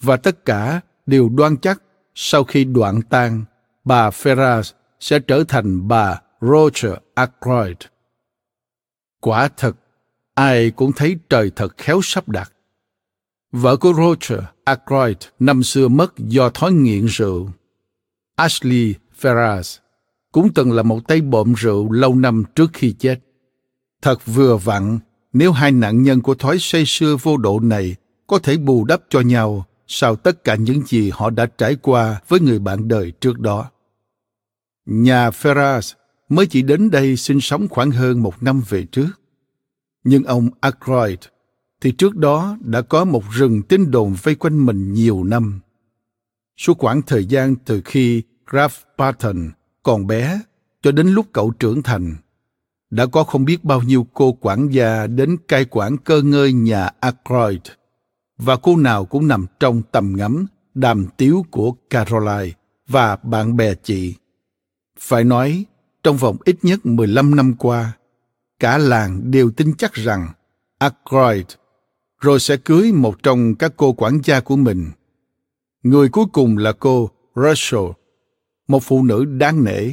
và 0.00 0.16
tất 0.16 0.44
cả 0.44 0.80
đều 1.06 1.28
đoan 1.28 1.56
chắc 1.56 1.82
sau 2.14 2.44
khi 2.44 2.64
đoạn 2.64 3.02
tan, 3.02 3.44
bà 3.84 4.10
Ferraz 4.10 4.72
sẽ 5.00 5.18
trở 5.18 5.44
thành 5.48 5.88
bà 5.88 6.20
Roger 6.40 6.92
Ackroyd. 7.14 7.76
Quả 9.20 9.48
thật, 9.56 9.76
ai 10.34 10.70
cũng 10.70 10.92
thấy 10.92 11.16
trời 11.28 11.50
thật 11.56 11.74
khéo 11.78 12.00
sắp 12.02 12.28
đặt. 12.28 12.52
Vợ 13.52 13.76
của 13.76 13.92
Roger 13.92 14.44
Ackroyd 14.64 15.16
năm 15.38 15.62
xưa 15.62 15.88
mất 15.88 16.18
do 16.18 16.50
thói 16.50 16.72
nghiện 16.72 17.06
rượu. 17.06 17.50
Ashley 18.36 18.94
Ferraz 19.20 19.78
cũng 20.32 20.54
từng 20.54 20.72
là 20.72 20.82
một 20.82 21.08
tay 21.08 21.20
bộm 21.20 21.54
rượu 21.54 21.92
lâu 21.92 22.14
năm 22.14 22.44
trước 22.54 22.70
khi 22.72 22.92
chết. 22.92 23.18
Thật 24.02 24.26
vừa 24.26 24.56
vặn 24.56 24.98
nếu 25.32 25.52
hai 25.52 25.72
nạn 25.72 26.02
nhân 26.02 26.20
của 26.20 26.34
thói 26.34 26.56
say 26.60 26.84
sưa 26.86 27.16
vô 27.22 27.36
độ 27.36 27.60
này 27.60 27.96
có 28.26 28.38
thể 28.38 28.56
bù 28.56 28.84
đắp 28.84 29.00
cho 29.08 29.20
nhau 29.20 29.64
sau 29.86 30.16
tất 30.16 30.44
cả 30.44 30.54
những 30.54 30.82
gì 30.86 31.10
họ 31.14 31.30
đã 31.30 31.46
trải 31.46 31.76
qua 31.82 32.20
với 32.28 32.40
người 32.40 32.58
bạn 32.58 32.88
đời 32.88 33.12
trước 33.20 33.38
đó. 33.38 33.70
Nhà 34.86 35.30
Ferraz 35.30 35.94
mới 36.28 36.46
chỉ 36.46 36.62
đến 36.62 36.90
đây 36.90 37.16
sinh 37.16 37.40
sống 37.40 37.68
khoảng 37.68 37.90
hơn 37.90 38.22
một 38.22 38.42
năm 38.42 38.62
về 38.68 38.84
trước. 38.84 39.20
Nhưng 40.04 40.24
ông 40.24 40.48
Ackroyd 40.60 41.18
thì 41.80 41.92
trước 41.92 42.16
đó 42.16 42.58
đã 42.60 42.82
có 42.82 43.04
một 43.04 43.24
rừng 43.32 43.62
tin 43.62 43.90
đồn 43.90 44.14
vây 44.22 44.34
quanh 44.34 44.66
mình 44.66 44.92
nhiều 44.92 45.24
năm. 45.24 45.60
Suốt 46.56 46.78
khoảng 46.78 47.02
thời 47.02 47.24
gian 47.24 47.56
từ 47.64 47.82
khi 47.84 48.22
Ralph 48.52 48.74
Barton 48.98 49.50
còn 49.82 50.06
bé 50.06 50.40
cho 50.82 50.92
đến 50.92 51.08
lúc 51.08 51.26
cậu 51.32 51.50
trưởng 51.50 51.82
thành, 51.82 52.14
đã 52.90 53.06
có 53.06 53.24
không 53.24 53.44
biết 53.44 53.64
bao 53.64 53.82
nhiêu 53.82 54.06
cô 54.14 54.32
quản 54.32 54.68
gia 54.68 55.06
đến 55.06 55.36
cai 55.48 55.64
quản 55.64 55.96
cơ 55.96 56.22
ngơi 56.22 56.52
nhà 56.52 56.90
Ackroyd, 57.00 57.60
và 58.38 58.56
cô 58.56 58.76
nào 58.76 59.04
cũng 59.04 59.28
nằm 59.28 59.46
trong 59.60 59.82
tầm 59.92 60.12
ngắm 60.16 60.46
đàm 60.74 61.06
tiếu 61.16 61.44
của 61.50 61.72
Caroline 61.90 62.52
và 62.88 63.16
bạn 63.16 63.56
bè 63.56 63.74
chị. 63.74 64.14
Phải 64.98 65.24
nói, 65.24 65.64
trong 66.06 66.16
vòng 66.16 66.36
ít 66.44 66.56
nhất 66.62 66.86
15 66.86 67.36
năm 67.36 67.54
qua, 67.58 67.92
cả 68.60 68.78
làng 68.78 69.30
đều 69.30 69.50
tin 69.50 69.74
chắc 69.78 69.92
rằng 69.92 70.28
Ackroyd 70.78 71.44
rồi 72.20 72.40
sẽ 72.40 72.56
cưới 72.56 72.92
một 72.92 73.22
trong 73.22 73.54
các 73.54 73.72
cô 73.76 73.92
quản 73.92 74.20
gia 74.24 74.40
của 74.40 74.56
mình. 74.56 74.90
Người 75.82 76.08
cuối 76.08 76.24
cùng 76.32 76.58
là 76.58 76.72
cô 76.72 77.10
Russell, 77.34 77.84
một 78.68 78.82
phụ 78.82 79.02
nữ 79.02 79.24
đáng 79.24 79.64
nể, 79.64 79.90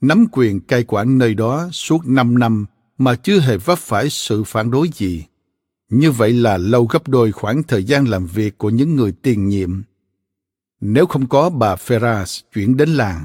nắm 0.00 0.26
quyền 0.32 0.60
cai 0.60 0.84
quản 0.84 1.18
nơi 1.18 1.34
đó 1.34 1.68
suốt 1.72 2.06
5 2.06 2.38
năm 2.38 2.66
mà 2.98 3.14
chưa 3.14 3.40
hề 3.40 3.56
vấp 3.56 3.78
phải 3.78 4.10
sự 4.10 4.44
phản 4.44 4.70
đối 4.70 4.88
gì. 4.94 5.24
Như 5.88 6.10
vậy 6.10 6.32
là 6.32 6.56
lâu 6.56 6.84
gấp 6.84 7.08
đôi 7.08 7.32
khoảng 7.32 7.62
thời 7.62 7.84
gian 7.84 8.04
làm 8.04 8.26
việc 8.26 8.58
của 8.58 8.70
những 8.70 8.96
người 8.96 9.12
tiền 9.12 9.48
nhiệm. 9.48 9.82
Nếu 10.80 11.06
không 11.06 11.28
có 11.28 11.50
bà 11.50 11.74
Ferras 11.74 12.42
chuyển 12.54 12.76
đến 12.76 12.88
làng, 12.88 13.24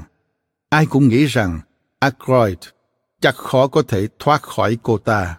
ai 0.70 0.86
cũng 0.86 1.08
nghĩ 1.08 1.24
rằng 1.24 1.60
Ackroyd 2.00 2.58
chắc 3.20 3.36
khó 3.36 3.66
có 3.66 3.82
thể 3.82 4.08
thoát 4.18 4.42
khỏi 4.42 4.78
cô 4.82 4.98
ta. 4.98 5.38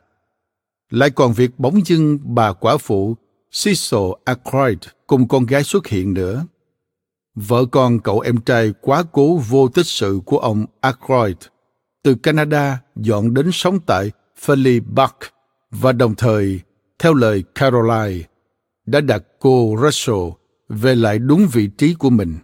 Lại 0.90 1.10
còn 1.10 1.34
việc 1.34 1.60
bóng 1.60 1.86
dưng 1.86 2.20
bà 2.24 2.54
quả 2.54 2.78
phụ 2.78 3.18
Cecil 3.64 4.00
Ackroyd 4.26 4.78
cùng 5.08 5.28
con 5.28 5.46
gái 5.46 5.64
xuất 5.64 5.88
hiện 5.88 6.14
nữa. 6.14 6.46
Vợ 7.36 7.66
con 7.66 8.00
cậu 8.00 8.20
em 8.20 8.42
trai 8.42 8.74
quá 8.82 9.04
cố 9.12 9.38
vô 9.38 9.68
tích 9.68 9.88
sự 9.88 10.20
của 10.26 10.38
ông 10.38 10.66
Ackroyd 10.82 11.38
từ 12.08 12.16
Canada 12.16 12.80
dọn 12.96 13.34
đến 13.34 13.50
sống 13.54 13.80
tại 13.80 14.12
Philly 14.38 14.80
Park 14.96 15.16
và 15.72 15.92
đồng 15.92 16.16
thời, 16.16 16.60
theo 17.00 17.14
lời 17.14 17.44
Caroline, 17.56 18.28
đã 18.86 19.02
đặt 19.02 19.24
cô 19.40 19.76
Russell 19.82 20.30
về 20.70 20.96
lại 20.96 21.20
đúng 21.20 21.48
vị 21.52 21.70
trí 21.78 21.94
của 21.94 22.10
mình. 22.10 22.38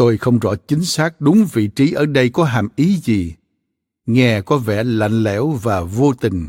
Tôi 0.00 0.18
không 0.18 0.38
rõ 0.38 0.54
chính 0.54 0.84
xác 0.84 1.20
đúng 1.20 1.46
vị 1.52 1.66
trí 1.66 1.92
ở 1.92 2.06
đây 2.06 2.30
có 2.30 2.44
hàm 2.44 2.68
ý 2.76 2.96
gì. 2.96 3.34
Nghe 4.06 4.40
có 4.40 4.58
vẻ 4.58 4.84
lạnh 4.84 5.22
lẽo 5.22 5.48
và 5.50 5.80
vô 5.80 6.12
tình. 6.20 6.48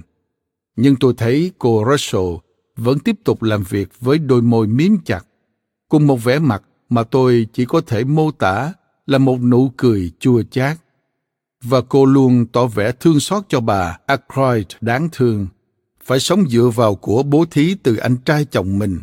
Nhưng 0.76 0.96
tôi 0.96 1.14
thấy 1.18 1.52
cô 1.60 1.86
Russell 1.92 2.36
vẫn 2.76 3.00
tiếp 3.00 3.16
tục 3.24 3.44
làm 3.44 3.64
việc 3.64 3.90
với 4.00 4.18
đôi 4.18 4.42
môi 4.42 4.68
miếm 4.68 4.98
chặt, 5.06 5.26
cùng 5.90 6.08
một 6.08 6.24
vẻ 6.24 6.40
mặt 6.40 6.64
mà 6.90 7.04
tôi 7.04 7.48
chỉ 7.54 7.66
có 7.66 7.82
thể 7.82 8.04
mô 8.04 8.32
tả 8.32 8.74
là 9.06 9.18
một 9.18 9.42
nụ 9.42 9.72
cười 9.78 10.12
chua 10.20 10.44
chát. 10.52 10.78
Và 11.64 11.82
cô 11.82 12.06
luôn 12.06 12.46
tỏ 12.46 12.66
vẻ 12.66 12.92
thương 12.92 13.20
xót 13.20 13.44
cho 13.50 13.60
bà 13.60 13.98
Ackroyd 14.06 14.66
đáng 14.82 15.10
thương, 15.12 15.48
phải 16.04 16.20
sống 16.20 16.50
dựa 16.50 16.70
vào 16.76 16.96
của 16.96 17.24
bố 17.24 17.46
thí 17.52 17.76
từ 17.84 17.96
anh 17.96 18.18
trai 18.18 18.46
chồng 18.46 18.80
mình. 18.80 19.00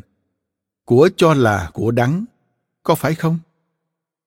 Của 0.85 1.09
cho 1.17 1.35
là 1.35 1.71
của 1.73 1.91
đắng, 1.91 2.25
có 2.83 2.95
phải 2.95 3.15
không? 3.15 3.39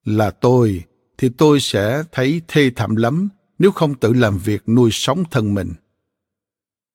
Là 0.06 0.32
tôi, 0.32 0.84
thì 1.18 1.30
tôi 1.30 1.60
sẽ 1.60 2.04
thấy 2.12 2.42
thê 2.48 2.72
thảm 2.76 2.96
lắm 2.96 3.30
nếu 3.60 3.72
không 3.72 3.96
tự 3.96 4.14
làm 4.14 4.38
việc 4.38 4.70
nuôi 4.70 4.90
sống 4.94 5.24
thân 5.32 5.54
mình. 5.54 5.74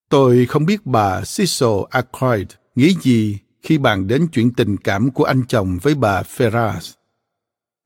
Tôi 0.09 0.47
không 0.47 0.67
biết 0.67 0.87
bà 0.87 1.21
Cecil 1.21 1.69
Ackroyd 1.91 2.47
nghĩ 2.75 2.95
gì 3.03 3.39
khi 3.63 3.79
bàn 3.79 4.07
đến 4.07 4.29
chuyện 4.33 4.53
tình 4.53 4.77
cảm 4.77 5.11
của 5.11 5.25
anh 5.25 5.43
chồng 5.49 5.79
với 5.83 5.95
bà 5.95 6.23
Ferraz. 6.23 6.95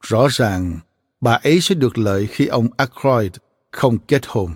Rõ 0.01 0.27
ràng, 0.31 0.79
bà 1.21 1.33
ấy 1.33 1.61
sẽ 1.61 1.75
được 1.75 1.99
lợi 1.99 2.27
khi 2.27 2.47
ông 2.47 2.69
Ackroyd 2.77 3.33
không 3.71 3.99
kết 3.99 4.23
hôn. 4.27 4.51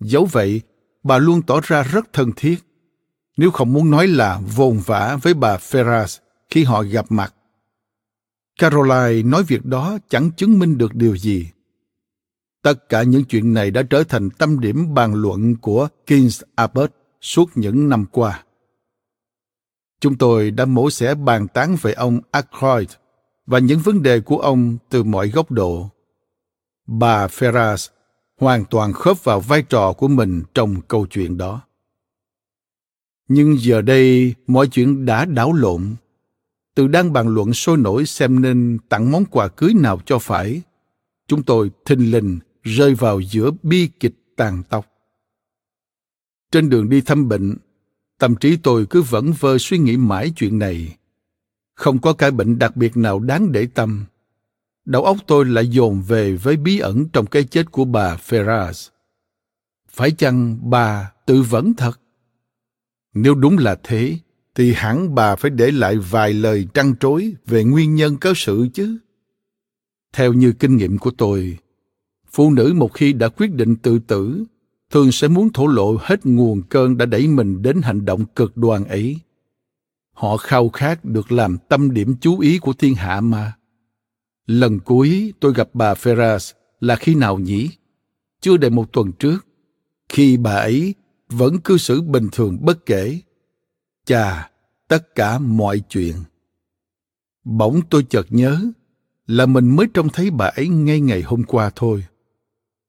Dẫu 0.00 0.24
vậy, 0.24 0.60
bà 1.02 1.18
luôn 1.18 1.42
tỏ 1.42 1.60
ra 1.62 1.82
rất 1.82 2.12
thân 2.12 2.30
thiết, 2.36 2.56
nếu 3.36 3.50
không 3.50 3.72
muốn 3.72 3.90
nói 3.90 4.06
là 4.06 4.40
vồn 4.56 4.78
vã 4.86 5.18
với 5.22 5.34
bà 5.34 5.56
Ferraz 5.56 6.18
khi 6.50 6.64
họ 6.64 6.82
gặp 6.82 7.12
mặt. 7.12 7.34
Caroline 8.58 9.22
nói 9.22 9.44
việc 9.44 9.64
đó 9.64 9.98
chẳng 10.08 10.30
chứng 10.36 10.58
minh 10.58 10.78
được 10.78 10.94
điều 10.94 11.16
gì. 11.16 11.50
Tất 12.62 12.88
cả 12.88 13.02
những 13.02 13.24
chuyện 13.24 13.54
này 13.54 13.70
đã 13.70 13.82
trở 13.82 14.04
thành 14.04 14.30
tâm 14.30 14.60
điểm 14.60 14.94
bàn 14.94 15.14
luận 15.14 15.56
của 15.56 15.88
King's 16.06 16.42
Abbott 16.54 16.92
suốt 17.20 17.50
những 17.54 17.88
năm 17.88 18.06
qua. 18.12 18.44
Chúng 20.00 20.16
tôi 20.18 20.50
đã 20.50 20.64
mổ 20.64 20.90
xẻ 20.90 21.14
bàn 21.14 21.48
tán 21.48 21.76
về 21.82 21.92
ông 21.92 22.20
Ackroyd 22.30 22.88
và 23.46 23.58
những 23.58 23.78
vấn 23.78 24.02
đề 24.02 24.20
của 24.20 24.38
ông 24.38 24.78
từ 24.88 25.02
mọi 25.02 25.28
góc 25.28 25.50
độ. 25.50 25.90
Bà 26.86 27.26
Ferras 27.26 27.88
hoàn 28.40 28.64
toàn 28.64 28.92
khớp 28.92 29.24
vào 29.24 29.40
vai 29.40 29.62
trò 29.62 29.92
của 29.92 30.08
mình 30.08 30.42
trong 30.54 30.80
câu 30.88 31.06
chuyện 31.06 31.38
đó. 31.38 31.60
Nhưng 33.28 33.56
giờ 33.58 33.82
đây 33.82 34.34
mọi 34.46 34.68
chuyện 34.68 35.06
đã 35.06 35.24
đảo 35.24 35.52
lộn. 35.52 35.94
Từ 36.78 36.86
đang 36.86 37.12
bàn 37.12 37.28
luận 37.28 37.52
sôi 37.52 37.76
nổi 37.76 38.06
xem 38.06 38.42
nên 38.42 38.78
tặng 38.88 39.10
món 39.10 39.24
quà 39.24 39.48
cưới 39.48 39.74
nào 39.74 40.00
cho 40.06 40.18
phải, 40.18 40.62
chúng 41.26 41.42
tôi 41.42 41.70
thình 41.84 42.10
lình 42.10 42.38
rơi 42.62 42.94
vào 42.94 43.20
giữa 43.20 43.50
bi 43.62 43.90
kịch 44.00 44.14
tàn 44.36 44.62
tóc. 44.68 44.86
Trên 46.52 46.70
đường 46.70 46.88
đi 46.88 47.00
thăm 47.00 47.28
bệnh, 47.28 47.56
tâm 48.18 48.36
trí 48.36 48.56
tôi 48.56 48.86
cứ 48.90 49.02
vẫn 49.02 49.32
vơ 49.40 49.58
suy 49.58 49.78
nghĩ 49.78 49.96
mãi 49.96 50.32
chuyện 50.36 50.58
này. 50.58 50.96
Không 51.74 52.00
có 52.00 52.12
cái 52.12 52.30
bệnh 52.30 52.58
đặc 52.58 52.76
biệt 52.76 52.96
nào 52.96 53.20
đáng 53.20 53.52
để 53.52 53.66
tâm. 53.74 54.04
Đầu 54.84 55.04
óc 55.04 55.16
tôi 55.26 55.44
lại 55.44 55.68
dồn 55.68 56.02
về 56.02 56.36
với 56.36 56.56
bí 56.56 56.78
ẩn 56.78 57.08
trong 57.08 57.26
cái 57.26 57.44
chết 57.44 57.72
của 57.72 57.84
bà 57.84 58.16
Ferraz. 58.16 58.88
Phải 59.88 60.10
chăng 60.10 60.70
bà 60.70 61.12
tự 61.26 61.42
vẫn 61.42 61.74
thật? 61.74 62.00
Nếu 63.14 63.34
đúng 63.34 63.58
là 63.58 63.76
thế, 63.82 64.18
thì 64.58 64.72
hẳn 64.72 65.14
bà 65.14 65.36
phải 65.36 65.50
để 65.50 65.70
lại 65.70 65.96
vài 65.96 66.32
lời 66.32 66.66
trăn 66.74 66.94
trối 67.00 67.32
về 67.46 67.64
nguyên 67.64 67.94
nhân 67.94 68.16
cớ 68.16 68.32
sự 68.36 68.68
chứ. 68.74 68.98
Theo 70.12 70.32
như 70.32 70.52
kinh 70.52 70.76
nghiệm 70.76 70.98
của 70.98 71.10
tôi, 71.10 71.58
phụ 72.30 72.50
nữ 72.50 72.72
một 72.76 72.92
khi 72.94 73.12
đã 73.12 73.28
quyết 73.28 73.54
định 73.54 73.76
tự 73.76 73.98
tử 73.98 74.44
thường 74.90 75.12
sẽ 75.12 75.28
muốn 75.28 75.52
thổ 75.52 75.66
lộ 75.66 75.96
hết 76.00 76.26
nguồn 76.26 76.62
cơn 76.62 76.96
đã 76.96 77.06
đẩy 77.06 77.28
mình 77.28 77.62
đến 77.62 77.82
hành 77.82 78.04
động 78.04 78.24
cực 78.36 78.56
đoan 78.56 78.84
ấy. 78.84 79.18
Họ 80.12 80.36
khao 80.36 80.68
khát 80.68 81.04
được 81.04 81.32
làm 81.32 81.58
tâm 81.68 81.94
điểm 81.94 82.14
chú 82.20 82.38
ý 82.38 82.58
của 82.58 82.72
thiên 82.72 82.94
hạ 82.94 83.20
mà. 83.20 83.52
Lần 84.46 84.80
cuối 84.80 85.32
tôi 85.40 85.54
gặp 85.54 85.68
bà 85.74 85.94
Ferraz 85.94 86.52
là 86.80 86.96
khi 86.96 87.14
nào 87.14 87.38
nhỉ? 87.38 87.70
Chưa 88.40 88.56
đầy 88.56 88.70
một 88.70 88.92
tuần 88.92 89.12
trước, 89.12 89.46
khi 90.08 90.36
bà 90.36 90.54
ấy 90.54 90.94
vẫn 91.28 91.58
cư 91.58 91.78
xử 91.78 92.00
bình 92.00 92.28
thường 92.32 92.58
bất 92.60 92.86
kể. 92.86 93.20
Chà, 94.08 94.50
tất 94.88 95.14
cả 95.14 95.38
mọi 95.38 95.80
chuyện. 95.88 96.14
Bỗng 97.44 97.80
tôi 97.90 98.06
chợt 98.10 98.26
nhớ 98.30 98.60
là 99.26 99.46
mình 99.46 99.76
mới 99.76 99.86
trông 99.94 100.08
thấy 100.08 100.30
bà 100.30 100.46
ấy 100.46 100.68
ngay 100.68 101.00
ngày 101.00 101.22
hôm 101.22 101.44
qua 101.44 101.70
thôi. 101.76 102.04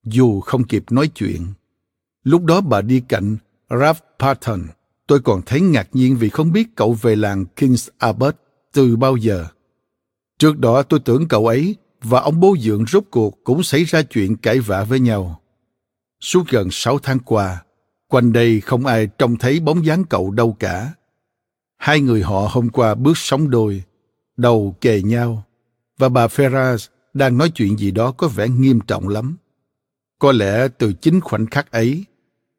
Dù 0.04 0.40
không 0.40 0.64
kịp 0.64 0.84
nói 0.92 1.08
chuyện, 1.08 1.48
lúc 2.24 2.44
đó 2.44 2.62
bà 2.62 2.82
đi 2.82 3.00
cạnh 3.08 3.38
Ralph 3.70 4.00
Patton. 4.20 4.62
Tôi 5.08 5.20
còn 5.20 5.42
thấy 5.46 5.62
ngạc 5.62 5.90
nhiên 5.94 6.18
vì 6.18 6.30
không 6.30 6.52
biết 6.52 6.68
cậu 6.76 6.94
về 6.94 7.16
làng 7.16 7.46
King's 7.56 7.90
abbott 7.98 8.38
từ 8.74 8.96
bao 8.96 9.16
giờ. 9.16 9.48
Trước 10.38 10.60
đó 10.60 10.84
tôi 10.84 11.00
tưởng 11.00 11.28
cậu 11.28 11.48
ấy 11.48 11.76
và 12.02 12.20
ông 12.20 12.40
bố 12.40 12.56
dượng 12.60 12.86
rốt 12.86 13.04
cuộc 13.12 13.44
cũng 13.44 13.64
xảy 13.64 13.84
ra 13.84 14.02
chuyện 14.02 14.38
cãi 14.38 14.60
vã 14.60 14.84
với 14.84 15.00
nhau. 15.00 15.42
Suốt 16.20 16.44
gần 16.50 16.68
sáu 16.72 17.00
tháng 17.00 17.20
qua, 17.20 17.64
quanh 18.08 18.34
đây 18.34 18.62
không 18.62 18.86
ai 18.86 19.08
trông 19.18 19.38
thấy 19.38 19.60
bóng 19.60 19.86
dáng 19.86 20.04
cậu 20.04 20.32
đâu 20.32 20.56
cả. 20.60 20.94
Hai 21.80 22.02
người 22.02 22.22
họ 22.22 22.50
hôm 22.52 22.70
qua 22.70 22.96
bước 22.96 23.18
sóng 23.18 23.50
đôi, 23.50 23.84
đầu 24.38 24.76
kề 24.82 25.02
nhau, 25.02 25.44
và 25.98 26.10
bà 26.10 26.28
Ferraz 26.28 26.88
đang 27.14 27.38
nói 27.38 27.50
chuyện 27.50 27.78
gì 27.78 27.92
đó 27.92 28.12
có 28.12 28.28
vẻ 28.28 28.50
nghiêm 28.50 28.80
trọng 28.88 29.08
lắm. 29.08 29.38
Có 30.20 30.32
lẽ 30.32 30.68
từ 30.68 30.94
chính 30.94 31.22
khoảnh 31.22 31.46
khắc 31.46 31.72
ấy, 31.72 32.06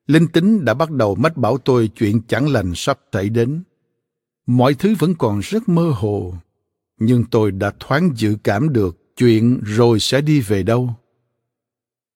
linh 0.06 0.28
tính 0.28 0.64
đã 0.64 0.74
bắt 0.74 0.90
đầu 0.90 1.14
mách 1.14 1.36
bảo 1.36 1.58
tôi 1.58 1.88
chuyện 1.88 2.20
chẳng 2.28 2.48
lành 2.48 2.72
sắp 2.74 2.98
xảy 3.12 3.28
đến. 3.28 3.62
Mọi 4.46 4.74
thứ 4.74 4.94
vẫn 4.98 5.14
còn 5.14 5.40
rất 5.40 5.68
mơ 5.68 5.92
hồ, 5.94 6.34
nhưng 6.98 7.24
tôi 7.24 7.50
đã 7.50 7.72
thoáng 7.80 8.10
dự 8.16 8.36
cảm 8.44 8.72
được 8.72 9.16
chuyện 9.16 9.60
rồi 9.64 10.00
sẽ 10.00 10.20
đi 10.20 10.40
về 10.40 10.62
đâu. 10.62 10.94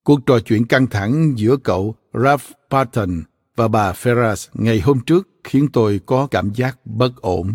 Cuộc 0.04 0.20
trò 0.26 0.40
chuyện 0.40 0.66
căng 0.66 0.86
thẳng 0.86 1.32
giữa 1.36 1.56
cậu 1.56 1.94
Ralph 2.14 2.50
Patton 2.70 3.22
và 3.56 3.68
bà 3.68 3.92
Ferras 3.92 4.48
ngày 4.54 4.80
hôm 4.80 5.00
trước 5.06 5.28
khiến 5.44 5.68
tôi 5.72 6.00
có 6.06 6.26
cảm 6.26 6.52
giác 6.54 6.78
bất 6.84 7.16
ổn. 7.16 7.52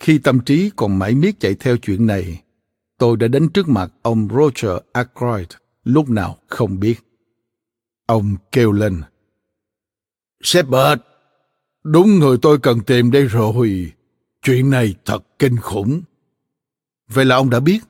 Khi 0.00 0.18
tâm 0.18 0.40
trí 0.40 0.70
còn 0.76 0.98
mãi 0.98 1.14
miết 1.14 1.40
chạy 1.40 1.54
theo 1.54 1.76
chuyện 1.76 2.06
này, 2.06 2.42
tôi 2.98 3.16
đã 3.16 3.28
đến 3.28 3.48
trước 3.48 3.68
mặt 3.68 3.92
ông 4.02 4.28
Roger 4.32 4.76
Ackroyd 4.92 5.46
lúc 5.84 6.10
nào 6.10 6.38
không 6.46 6.80
biết. 6.80 6.96
Ông 8.06 8.36
kêu 8.52 8.72
lên. 8.72 9.02
Shepard, 10.42 11.02
đúng 11.84 12.18
người 12.18 12.38
tôi 12.42 12.58
cần 12.58 12.80
tìm 12.80 13.10
đây 13.10 13.26
rồi. 13.26 13.92
Chuyện 14.42 14.70
này 14.70 14.94
thật 15.04 15.24
kinh 15.38 15.56
khủng. 15.56 16.02
Vậy 17.08 17.24
là 17.24 17.36
ông 17.36 17.50
đã 17.50 17.60
biết? 17.60 17.80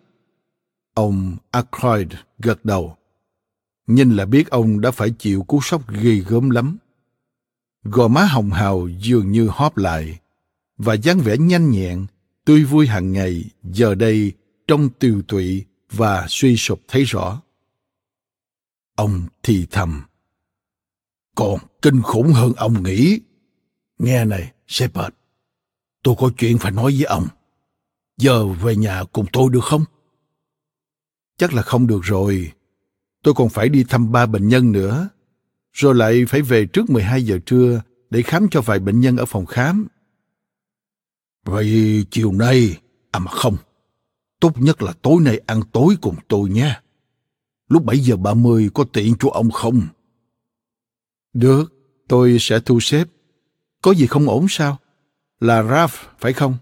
Ông 0.94 1.37
Ackroyd 1.50 2.08
gật 2.38 2.64
đầu. 2.64 2.96
Nhìn 3.87 4.16
là 4.16 4.25
biết 4.25 4.51
ông 4.51 4.81
đã 4.81 4.90
phải 4.90 5.11
chịu 5.11 5.42
cú 5.42 5.61
sốc 5.62 5.90
ghê 5.90 6.14
gớm 6.14 6.51
lắm. 6.51 6.77
Gò 7.85 8.09
má 8.09 8.25
hồng 8.25 8.51
hào 8.51 8.88
dường 8.88 9.33
như 9.33 9.49
hóp 9.53 9.77
lại, 9.77 10.20
và 10.77 10.94
dáng 10.94 11.18
vẻ 11.18 11.37
nhanh 11.38 11.70
nhẹn, 11.70 12.07
tươi 12.44 12.64
vui 12.64 12.87
hàng 12.87 13.12
ngày 13.12 13.44
giờ 13.62 13.94
đây 13.94 14.33
trong 14.66 14.88
tiều 14.88 15.23
tụy 15.23 15.64
và 15.90 16.27
suy 16.29 16.57
sụp 16.57 16.81
thấy 16.88 17.05
rõ. 17.05 17.42
Ông 18.97 19.27
thì 19.42 19.66
thầm. 19.70 20.03
Còn 21.35 21.59
kinh 21.83 22.03
khủng 22.03 22.33
hơn 22.33 22.53
ông 22.57 22.83
nghĩ. 22.83 23.20
Nghe 23.99 24.25
này, 24.25 24.53
Shepard, 24.66 25.14
tôi 26.03 26.14
có 26.18 26.31
chuyện 26.37 26.59
phải 26.59 26.73
nói 26.73 26.92
với 26.97 27.05
ông. 27.05 27.29
Giờ 28.16 28.47
về 28.47 28.77
nhà 28.77 29.05
cùng 29.12 29.27
tôi 29.33 29.51
được 29.53 29.64
không? 29.64 29.85
Chắc 31.38 31.53
là 31.55 31.62
không 31.62 31.87
được 31.87 32.01
rồi. 32.03 32.53
Tôi 33.24 33.34
còn 33.34 33.48
phải 33.48 33.68
đi 33.68 33.84
thăm 33.84 34.12
ba 34.12 34.26
bệnh 34.26 34.48
nhân 34.48 34.72
nữa. 34.72 35.08
Rồi 35.72 35.94
lại 35.94 36.24
phải 36.28 36.42
về 36.42 36.66
trước 36.66 36.90
12 36.90 37.22
giờ 37.22 37.38
trưa 37.46 37.82
để 38.10 38.22
khám 38.22 38.46
cho 38.50 38.60
vài 38.60 38.78
bệnh 38.78 39.00
nhân 39.00 39.16
ở 39.16 39.24
phòng 39.24 39.46
khám. 39.46 39.87
Vậy 41.44 42.04
chiều 42.10 42.32
nay, 42.32 42.78
à 43.10 43.18
mà 43.18 43.30
không, 43.30 43.56
tốt 44.40 44.52
nhất 44.58 44.82
là 44.82 44.92
tối 45.02 45.20
nay 45.20 45.40
ăn 45.46 45.60
tối 45.72 45.96
cùng 46.00 46.16
tôi 46.28 46.50
nhé. 46.50 46.80
Lúc 47.68 47.84
7 47.84 47.98
giờ 47.98 48.16
30 48.16 48.70
có 48.74 48.84
tiện 48.92 49.14
cho 49.20 49.28
ông 49.30 49.50
không? 49.50 49.82
Được, 51.32 51.72
tôi 52.08 52.37
sẽ 52.40 52.60
thu 52.60 52.80
xếp. 52.80 53.08
Có 53.82 53.92
gì 53.92 54.06
không 54.06 54.28
ổn 54.28 54.46
sao? 54.48 54.78
Là 55.40 55.62
Ralph, 55.62 55.94
phải 56.18 56.32
không? 56.32 56.56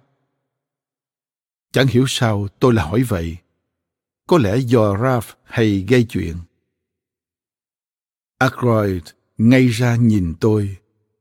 Chẳng 1.72 1.86
hiểu 1.86 2.04
sao 2.08 2.48
tôi 2.58 2.74
là 2.74 2.84
hỏi 2.84 3.02
vậy. 3.02 3.36
Có 4.26 4.38
lẽ 4.38 4.56
do 4.56 4.96
Ralph 4.98 5.26
hay 5.44 5.84
gây 5.88 6.04
chuyện. 6.04 6.36
Ackroyd 8.42 9.02
ngay 9.38 9.66
ra 9.66 9.96
nhìn 9.96 10.34
tôi, 10.40 10.76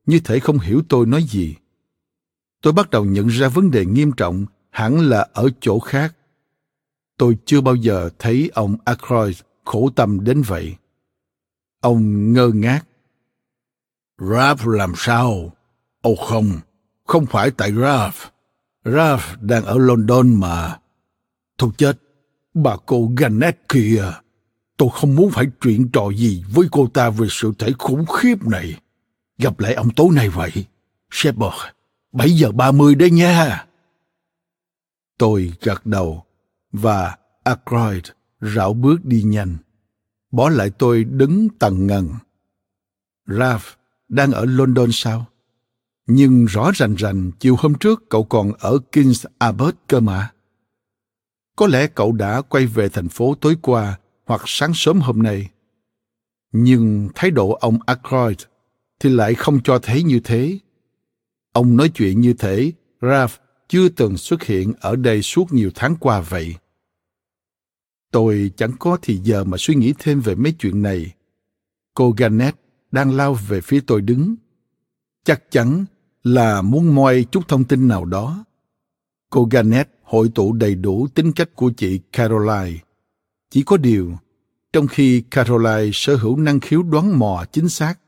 như 0.05 0.19
thể 0.19 0.39
không 0.39 0.59
hiểu 0.59 0.81
tôi 0.89 1.05
nói 1.05 1.23
gì. 1.23 1.55
Tôi 2.61 2.73
bắt 2.73 2.89
đầu 2.89 3.05
nhận 3.05 3.27
ra 3.27 3.47
vấn 3.47 3.71
đề 3.71 3.85
nghiêm 3.85 4.11
trọng 4.11 4.45
hẳn 4.69 4.99
là 4.99 5.27
ở 5.33 5.49
chỗ 5.59 5.79
khác. 5.79 6.15
Tôi 7.17 7.37
chưa 7.45 7.61
bao 7.61 7.75
giờ 7.75 8.09
thấy 8.19 8.51
ông 8.53 8.77
Ackroyd 8.85 9.39
khổ 9.65 9.89
tâm 9.95 10.23
đến 10.23 10.41
vậy. 10.41 10.75
Ông 11.81 12.33
ngơ 12.33 12.47
ngác. 12.47 12.81
Ralph 14.17 14.67
làm 14.67 14.93
sao? 14.95 15.53
Ồ 16.01 16.15
không, 16.15 16.51
không 17.05 17.25
phải 17.25 17.51
tại 17.51 17.71
Ralph. 17.71 18.15
Ralph 18.85 19.41
đang 19.41 19.65
ở 19.65 19.77
London 19.77 20.39
mà. 20.39 20.79
Thôi 21.57 21.69
chết, 21.77 21.97
bà 22.53 22.75
cô 22.85 23.11
Gannett 23.17 23.69
kìa. 23.69 24.11
Tôi 24.81 24.89
không 24.93 25.15
muốn 25.15 25.31
phải 25.31 25.47
chuyện 25.61 25.89
trò 25.93 26.09
gì 26.09 26.43
với 26.53 26.67
cô 26.71 26.87
ta 26.87 27.09
về 27.09 27.27
sự 27.29 27.53
thể 27.59 27.73
khủng 27.79 28.05
khiếp 28.05 28.47
này. 28.47 28.79
Gặp 29.37 29.59
lại 29.59 29.73
ông 29.73 29.89
tối 29.95 30.07
nay 30.13 30.29
vậy. 30.29 30.51
Shepard, 31.11 31.55
7 32.11 32.31
giờ 32.31 32.51
30 32.51 32.95
đấy 32.95 33.11
nha. 33.11 33.65
Tôi 35.17 35.53
gật 35.61 35.85
đầu 35.85 36.23
và 36.71 37.17
Ackroyd 37.43 38.03
rảo 38.41 38.73
bước 38.73 39.05
đi 39.05 39.23
nhanh. 39.23 39.57
Bỏ 40.31 40.49
lại 40.49 40.69
tôi 40.69 41.03
đứng 41.03 41.47
tầng 41.59 41.87
ngần. 41.87 42.09
Ralph 43.27 43.65
đang 44.09 44.31
ở 44.31 44.45
London 44.45 44.89
sao? 44.91 45.25
Nhưng 46.07 46.45
rõ 46.45 46.71
ràng 46.75 46.95
rành 46.95 47.31
chiều 47.39 47.55
hôm 47.59 47.73
trước 47.75 48.09
cậu 48.09 48.23
còn 48.23 48.51
ở 48.59 48.77
King's 48.91 49.25
Abbott 49.37 49.77
cơ 49.87 49.99
mà. 49.99 50.31
Có 51.55 51.67
lẽ 51.67 51.87
cậu 51.87 52.11
đã 52.11 52.41
quay 52.41 52.65
về 52.65 52.89
thành 52.89 53.09
phố 53.09 53.35
tối 53.41 53.57
qua 53.61 53.97
hoặc 54.31 54.41
sáng 54.45 54.71
sớm 54.73 55.01
hôm 55.01 55.23
nay. 55.23 55.49
Nhưng 56.51 57.09
thái 57.15 57.31
độ 57.31 57.51
ông 57.51 57.79
Ackroyd 57.85 58.37
thì 58.99 59.09
lại 59.09 59.33
không 59.35 59.59
cho 59.63 59.79
thấy 59.79 60.03
như 60.03 60.19
thế. 60.23 60.59
Ông 61.53 61.77
nói 61.77 61.89
chuyện 61.89 62.21
như 62.21 62.33
thế. 62.33 62.71
Ralph 63.01 63.33
chưa 63.67 63.89
từng 63.89 64.17
xuất 64.17 64.43
hiện 64.43 64.73
ở 64.79 64.95
đây 64.95 65.21
suốt 65.21 65.53
nhiều 65.53 65.71
tháng 65.75 65.95
qua 65.99 66.21
vậy. 66.21 66.55
Tôi 68.11 68.51
chẳng 68.57 68.71
có 68.79 68.97
thì 69.01 69.17
giờ 69.23 69.43
mà 69.43 69.57
suy 69.57 69.75
nghĩ 69.75 69.93
thêm 69.99 70.19
về 70.21 70.35
mấy 70.35 70.53
chuyện 70.59 70.81
này. 70.81 71.13
Cô 71.93 72.11
Gannett 72.17 72.57
đang 72.91 73.15
lao 73.15 73.33
về 73.33 73.61
phía 73.61 73.79
tôi 73.87 74.01
đứng. 74.01 74.35
Chắc 75.23 75.51
chắn 75.51 75.85
là 76.23 76.61
muốn 76.61 76.95
moi 76.95 77.25
chút 77.31 77.47
thông 77.47 77.63
tin 77.63 77.87
nào 77.87 78.05
đó. 78.05 78.45
Cô 79.29 79.47
Gannett 79.51 79.89
hội 80.03 80.29
tụ 80.35 80.53
đầy 80.53 80.75
đủ 80.75 81.07
tính 81.15 81.31
cách 81.35 81.49
của 81.55 81.71
chị 81.77 81.99
Caroline. 82.11 82.79
Chỉ 83.51 83.63
có 83.63 83.77
điều, 83.77 84.17
trong 84.73 84.87
khi 84.87 85.21
Caroline 85.31 85.91
sở 85.93 86.15
hữu 86.15 86.37
năng 86.37 86.59
khiếu 86.59 86.83
đoán 86.83 87.19
mò 87.19 87.45
chính 87.51 87.69
xác 87.69 87.99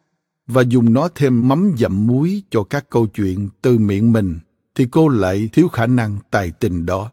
và 0.48 0.62
dùng 0.62 0.94
nó 0.94 1.10
thêm 1.16 1.48
mắm 1.48 1.76
dặm 1.78 2.08
muối 2.08 2.44
cho 2.50 2.64
các 2.64 2.90
câu 2.90 3.08
chuyện 3.08 3.50
từ 3.62 3.78
miệng 3.78 4.12
mình, 4.12 4.40
thì 4.76 4.88
cô 4.92 5.08
lại 5.08 5.50
thiếu 5.54 5.68
khả 5.68 5.88
năng 5.88 6.18
tài 6.32 6.52
tình 6.52 6.86
đó. 6.86 7.12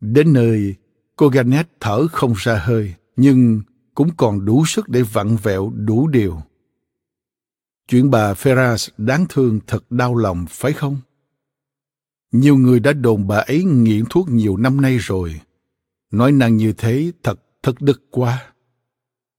Đến 0.00 0.32
nơi, 0.32 0.74
cô 1.16 1.28
Gannett 1.28 1.70
thở 1.80 2.08
không 2.08 2.32
ra 2.36 2.58
hơi, 2.58 2.94
nhưng 3.16 3.62
cũng 3.94 4.08
còn 4.16 4.44
đủ 4.44 4.66
sức 4.66 4.88
để 4.88 5.02
vặn 5.02 5.36
vẹo 5.36 5.72
đủ 5.74 6.08
điều. 6.08 6.42
Chuyện 7.88 8.10
bà 8.10 8.32
Ferras 8.32 8.88
đáng 8.98 9.26
thương 9.28 9.60
thật 9.66 9.90
đau 9.90 10.16
lòng, 10.16 10.46
phải 10.48 10.72
không? 10.72 10.96
Nhiều 12.32 12.56
người 12.56 12.80
đã 12.80 12.92
đồn 12.92 13.26
bà 13.26 13.36
ấy 13.36 13.64
nghiện 13.64 14.04
thuốc 14.10 14.28
nhiều 14.28 14.56
năm 14.56 14.80
nay 14.80 14.98
rồi. 14.98 15.40
Nói 16.10 16.32
năng 16.32 16.56
như 16.56 16.72
thế 16.72 17.12
thật 17.22 17.40
thật 17.62 17.80
đực 17.80 18.02
quá. 18.10 18.52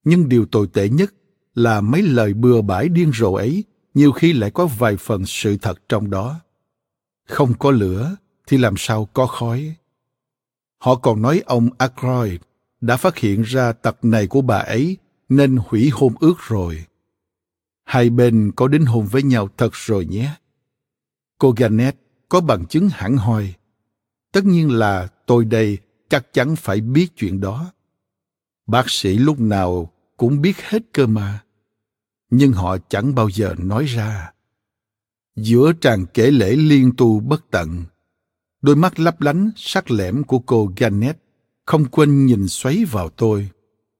Nhưng 0.04 0.30
điều 0.30 0.46
tồi 0.46 0.68
tệ 0.74 0.90
nhất 0.90 1.14
là 1.56 1.82
mấy 1.82 2.02
lời 2.02 2.34
bừa 2.34 2.62
bãi 2.62 2.90
điên 2.90 3.12
rồ 3.16 3.34
ấy 3.34 3.64
nhiều 3.94 4.12
khi 4.12 4.34
lại 4.34 4.52
có 4.52 4.68
vài 4.68 4.98
phần 4.98 5.26
sự 5.26 5.58
thật 5.58 5.90
trong 5.90 6.10
đó. 6.10 6.40
Không 7.28 7.54
có 7.60 7.72
lửa 7.72 8.16
thì 8.48 8.58
làm 8.58 8.74
sao 8.78 9.06
có 9.06 9.28
khói. 9.28 9.76
Họ 10.78 10.96
còn 10.96 11.22
nói 11.22 11.42
ông 11.46 11.70
Ackroyd 11.78 12.42
đã 12.82 12.98
phát 12.98 13.18
hiện 13.18 13.42
ra 13.42 13.72
tật 13.72 14.06
này 14.06 14.28
của 14.28 14.42
bà 14.42 14.58
ấy 14.58 14.98
nên 15.30 15.58
hủy 15.68 15.90
hôn 15.94 16.14
ước 16.20 16.36
rồi. 16.48 16.86
Hai 17.84 18.10
bên 18.10 18.52
có 18.56 18.68
đính 18.68 18.86
hôn 18.86 19.06
với 19.06 19.24
nhau 19.24 19.50
thật 19.58 19.70
rồi 19.74 20.06
nhé. 20.06 20.36
Cô 21.38 21.54
Gannett 21.58 21.98
có 22.30 22.42
bằng 22.42 22.66
chứng 22.66 22.90
hẳn 22.92 23.18
hoi. 23.18 23.54
Tất 24.32 24.46
nhiên 24.46 24.72
là 24.72 25.08
tôi 25.26 25.46
đây 25.46 25.78
chắc 26.10 26.34
chắn 26.34 26.56
phải 26.56 26.82
biết 26.82 27.08
chuyện 27.16 27.40
đó. 27.40 27.72
Bác 28.68 28.90
sĩ 28.90 29.18
lúc 29.18 29.40
nào 29.40 29.94
cũng 30.18 30.42
biết 30.42 30.58
hết 30.62 30.84
cơ 30.94 31.08
mà. 31.08 31.44
Nhưng 32.30 32.52
họ 32.52 32.78
chẳng 32.90 33.16
bao 33.16 33.30
giờ 33.30 33.56
nói 33.58 33.86
ra. 33.86 34.32
Giữa 35.36 35.72
tràng 35.82 36.06
kể 36.14 36.32
lễ 36.32 36.56
liên 36.56 36.92
tu 36.98 37.20
bất 37.20 37.52
tận, 37.52 37.84
đôi 38.62 38.76
mắt 38.76 39.00
lấp 39.00 39.22
lánh 39.22 39.52
sắc 39.56 39.92
lẻm 39.92 40.24
của 40.24 40.40
cô 40.40 40.72
Janet 40.76 41.14
không 41.66 41.86
quên 41.86 42.26
nhìn 42.26 42.48
xoáy 42.48 42.86
vào 42.86 43.10
tôi, 43.10 43.50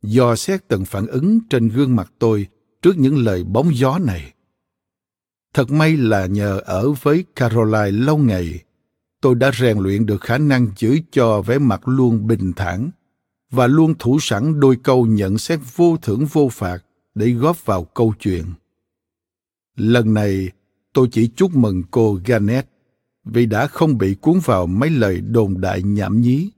dò 0.02 0.36
xét 0.36 0.68
từng 0.68 0.86
phản 0.86 1.08
ứng 1.08 1.40
trên 1.50 1.70
gương 1.70 1.96
mặt 1.96 2.12
tôi 2.20 2.48
trước 2.82 2.98
những 2.98 3.18
lời 3.18 3.44
bóng 3.44 3.76
gió 3.76 4.00
này. 4.00 4.34
Thật 5.54 5.72
may 5.72 5.98
là 5.98 6.26
nhờ 6.26 6.62
ở 6.66 6.92
với 6.92 7.26
Caroline 7.36 7.92
lâu 7.92 8.18
ngày, 8.18 8.64
tôi 9.22 9.36
đã 9.36 9.52
rèn 9.60 9.78
luyện 9.78 10.06
được 10.06 10.22
khả 10.22 10.38
năng 10.38 10.68
giữ 10.76 11.00
cho 11.12 11.42
vẻ 11.42 11.60
mặt 11.60 11.88
luôn 11.88 12.28
bình 12.28 12.54
thản 12.56 12.90
và 13.52 13.68
luôn 13.68 13.94
thủ 14.00 14.18
sẵn 14.22 14.60
đôi 14.60 14.76
câu 14.84 15.06
nhận 15.06 15.38
xét 15.38 15.60
vô 15.76 15.98
thưởng 16.02 16.26
vô 16.26 16.50
phạt 16.52 16.86
để 17.16 17.30
góp 17.30 17.66
vào 17.66 17.84
câu 17.84 18.14
chuyện. 18.20 18.46
Lần 19.76 20.14
này, 20.14 20.50
tôi 20.94 21.08
chỉ 21.12 21.28
chúc 21.28 21.56
mừng 21.56 21.84
cô 21.92 22.20
Ganet 22.26 22.70
vì 23.26 23.46
đã 23.46 23.68
không 23.68 23.98
bị 23.98 24.16
cuốn 24.16 24.40
vào 24.46 24.68
mấy 24.68 24.90
lời 24.90 25.22
đồn 25.22 25.62
đại 25.62 25.82
nhảm 25.84 26.22
nhí. 26.22 26.52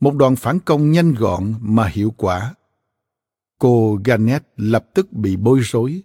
Một 0.00 0.14
đoàn 0.14 0.36
phản 0.36 0.60
công 0.60 0.90
nhanh 0.90 1.14
gọn 1.14 1.54
mà 1.60 1.86
hiệu 1.86 2.14
quả. 2.16 2.54
Cô 3.58 3.98
Ganet 4.04 4.42
lập 4.56 4.86
tức 4.94 5.12
bị 5.12 5.36
bối 5.36 5.60
rối 5.62 6.02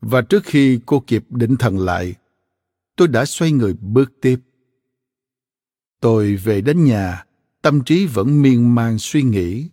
và 0.00 0.22
trước 0.22 0.44
khi 0.44 0.80
cô 0.86 1.02
kịp 1.06 1.24
định 1.30 1.56
thần 1.56 1.78
lại, 1.78 2.14
tôi 2.96 3.08
đã 3.08 3.24
xoay 3.24 3.52
người 3.52 3.74
bước 3.74 4.12
tiếp. 4.20 4.36
Tôi 6.06 6.36
về 6.36 6.60
đến 6.60 6.84
nhà, 6.84 7.24
tâm 7.62 7.84
trí 7.84 8.06
vẫn 8.06 8.42
miên 8.42 8.74
man 8.74 8.98
suy 8.98 9.22
nghĩ, 9.22 9.68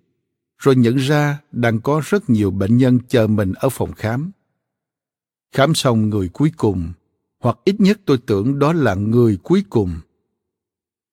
rồi 0.57 0.75
nhận 0.75 0.95
ra 0.95 1.41
đang 1.51 1.81
có 1.81 2.01
rất 2.05 2.29
nhiều 2.29 2.51
bệnh 2.51 2.77
nhân 2.77 2.99
chờ 3.07 3.27
mình 3.27 3.53
ở 3.55 3.69
phòng 3.69 3.91
khám. 3.93 4.31
Khám 5.51 5.75
xong 5.75 6.09
người 6.09 6.29
cuối 6.29 6.51
cùng, 6.57 6.91
hoặc 7.39 7.57
ít 7.63 7.75
nhất 7.79 7.99
tôi 8.05 8.17
tưởng 8.17 8.59
đó 8.59 8.73
là 8.73 8.95
người 8.95 9.37
cuối 9.43 9.63
cùng. 9.69 9.91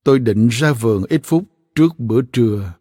Tôi 0.04 0.18
định 0.18 0.48
ra 0.48 0.72
vườn 0.72 1.02
ít 1.08 1.20
phút 1.24 1.44
trước 1.74 1.98
bữa 1.98 2.20
trưa, 2.22 2.72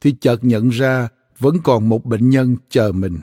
thì 0.00 0.14
chợt 0.20 0.38
nhận 0.42 0.68
ra 0.68 1.08
vẫn 1.38 1.56
còn 1.64 1.88
một 1.88 2.04
bệnh 2.04 2.30
nhân 2.30 2.56
chờ 2.68 2.92
mình. 2.92 3.18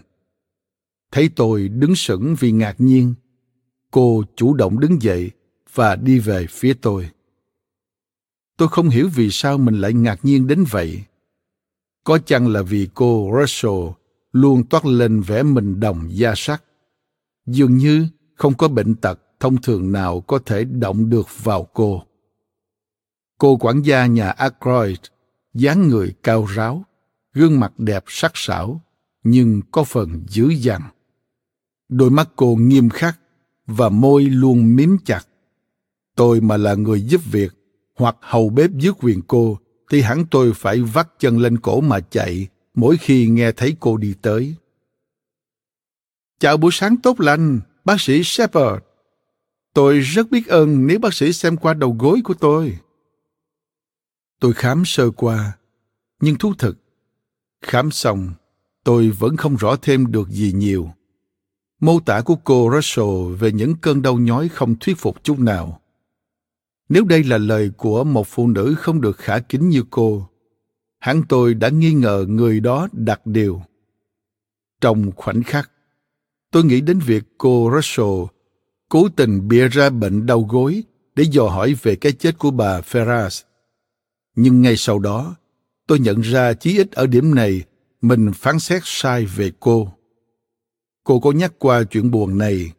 Thấy 1.11 1.29
tôi 1.35 1.67
đứng 1.67 1.95
sững 1.95 2.35
vì 2.39 2.51
ngạc 2.51 2.75
nhiên, 2.77 3.13
cô 3.91 4.23
chủ 4.35 4.53
động 4.53 4.79
đứng 4.79 5.01
dậy 5.01 5.31
và 5.73 5.95
đi 5.95 6.19
về 6.19 6.45
phía 6.49 6.73
tôi. 6.73 7.09
Tôi 8.57 8.67
không 8.67 8.89
hiểu 8.89 9.09
vì 9.15 9.29
sao 9.31 9.57
mình 9.57 9.81
lại 9.81 9.93
ngạc 9.93 10.19
nhiên 10.23 10.47
đến 10.47 10.63
vậy. 10.69 11.03
Có 12.03 12.17
chăng 12.17 12.47
là 12.47 12.61
vì 12.61 12.87
cô 12.93 13.31
Russell 13.39 13.87
luôn 14.31 14.63
toát 14.63 14.85
lên 14.85 15.21
vẻ 15.21 15.43
mình 15.43 15.79
đồng 15.79 16.07
da 16.09 16.33
sắc. 16.35 16.63
Dường 17.45 17.77
như 17.77 18.07
không 18.35 18.53
có 18.53 18.67
bệnh 18.67 18.95
tật 18.95 19.19
thông 19.39 19.61
thường 19.61 19.91
nào 19.91 20.21
có 20.21 20.39
thể 20.45 20.63
động 20.63 21.09
được 21.09 21.27
vào 21.43 21.67
cô. 21.73 22.03
Cô 23.37 23.57
quản 23.57 23.81
gia 23.81 24.05
nhà 24.05 24.29
Ackroyd, 24.29 24.97
dáng 25.53 25.87
người 25.87 26.13
cao 26.23 26.45
ráo, 26.45 26.85
gương 27.33 27.59
mặt 27.59 27.73
đẹp 27.77 28.03
sắc 28.07 28.31
sảo, 28.35 28.81
nhưng 29.23 29.61
có 29.71 29.83
phần 29.83 30.23
dữ 30.27 30.49
dằn. 30.49 30.81
Đôi 31.89 32.09
mắt 32.09 32.29
cô 32.35 32.55
nghiêm 32.55 32.89
khắc 32.89 33.19
và 33.67 33.89
môi 33.89 34.23
luôn 34.23 34.75
mím 34.75 34.97
chặt. 35.05 35.21
Tôi 36.15 36.41
mà 36.41 36.57
là 36.57 36.73
người 36.73 37.01
giúp 37.01 37.21
việc 37.31 37.56
hoặc 37.97 38.17
hầu 38.21 38.49
bếp 38.49 38.71
dưới 38.71 38.93
quyền 39.01 39.21
cô 39.27 39.57
thì 39.89 40.01
hẳn 40.01 40.25
tôi 40.31 40.53
phải 40.53 40.79
vắt 40.79 41.07
chân 41.19 41.39
lên 41.39 41.57
cổ 41.57 41.81
mà 41.81 41.99
chạy 41.99 42.47
mỗi 42.73 42.97
khi 42.97 43.27
nghe 43.27 43.51
thấy 43.51 43.75
cô 43.79 43.97
đi 43.97 44.13
tới. 44.21 44.55
Chào 46.39 46.57
buổi 46.57 46.71
sáng 46.73 46.97
tốt 46.97 47.19
lành, 47.19 47.59
bác 47.85 48.01
sĩ 48.01 48.23
Shepard. 48.23 48.83
Tôi 49.73 49.99
rất 49.99 50.31
biết 50.31 50.47
ơn 50.47 50.87
nếu 50.87 50.99
bác 50.99 51.13
sĩ 51.13 51.33
xem 51.33 51.57
qua 51.57 51.73
đầu 51.73 51.95
gối 51.99 52.21
của 52.23 52.33
tôi. 52.33 52.77
Tôi 54.39 54.53
khám 54.53 54.85
sơ 54.85 55.11
qua, 55.11 55.57
nhưng 56.21 56.35
thú 56.35 56.53
thực, 56.57 56.77
khám 57.61 57.91
xong, 57.91 58.31
tôi 58.83 59.09
vẫn 59.09 59.37
không 59.37 59.55
rõ 59.55 59.75
thêm 59.81 60.11
được 60.11 60.29
gì 60.29 60.51
nhiều. 60.55 60.91
Mô 61.79 61.99
tả 61.99 62.21
của 62.21 62.35
cô 62.35 62.71
Russell 62.75 63.35
về 63.39 63.51
những 63.51 63.75
cơn 63.75 64.01
đau 64.01 64.17
nhói 64.17 64.49
không 64.49 64.75
thuyết 64.79 64.97
phục 64.97 65.23
chút 65.23 65.39
nào. 65.39 65.81
Nếu 66.89 67.03
đây 67.03 67.23
là 67.23 67.37
lời 67.37 67.71
của 67.77 68.03
một 68.03 68.27
phụ 68.27 68.47
nữ 68.47 68.75
không 68.77 69.01
được 69.01 69.17
khả 69.17 69.39
kính 69.39 69.69
như 69.69 69.83
cô, 69.89 70.29
hẳn 70.99 71.21
tôi 71.29 71.53
đã 71.53 71.69
nghi 71.69 71.93
ngờ 71.93 72.25
người 72.27 72.59
đó 72.59 72.87
đặt 72.91 73.25
điều. 73.25 73.61
Trong 74.81 75.11
khoảnh 75.15 75.43
khắc, 75.43 75.71
tôi 76.51 76.63
nghĩ 76.63 76.81
đến 76.81 76.99
việc 76.99 77.23
cô 77.37 77.71
Russell 77.75 78.23
cố 78.89 79.09
tình 79.15 79.47
bịa 79.47 79.67
ra 79.67 79.89
bệnh 79.89 80.25
đau 80.25 80.41
gối 80.41 80.83
để 81.15 81.23
dò 81.31 81.47
hỏi 81.47 81.75
về 81.81 81.95
cái 81.95 82.11
chết 82.11 82.37
của 82.37 82.51
bà 82.51 82.81
Ferras. 82.81 83.43
Nhưng 84.35 84.61
ngay 84.61 84.77
sau 84.77 84.99
đó, 84.99 85.35
tôi 85.87 85.99
nhận 85.99 86.21
ra 86.21 86.53
chí 86.53 86.77
ít 86.77 86.91
ở 86.91 87.07
điểm 87.07 87.35
này 87.35 87.63
mình 88.01 88.31
phán 88.33 88.59
xét 88.59 88.81
sai 88.85 89.25
về 89.25 89.51
cô. 89.59 89.93
Cô 91.03 91.19
có 91.19 91.31
nhắc 91.31 91.53
qua 91.59 91.83
chuyện 91.83 92.11
buồn 92.11 92.37
này, 92.37 92.71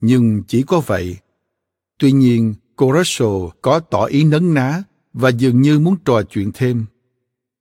nhưng 0.00 0.42
chỉ 0.48 0.62
có 0.62 0.80
vậy. 0.86 1.16
Tuy 1.98 2.12
nhiên, 2.12 2.54
cô 2.76 2.92
Russell 2.96 3.60
có 3.62 3.80
tỏ 3.80 4.04
ý 4.04 4.24
nấn 4.24 4.54
ná 4.54 4.82
và 5.12 5.28
dường 5.28 5.62
như 5.62 5.78
muốn 5.78 5.96
trò 6.04 6.22
chuyện 6.22 6.50
thêm. 6.54 6.86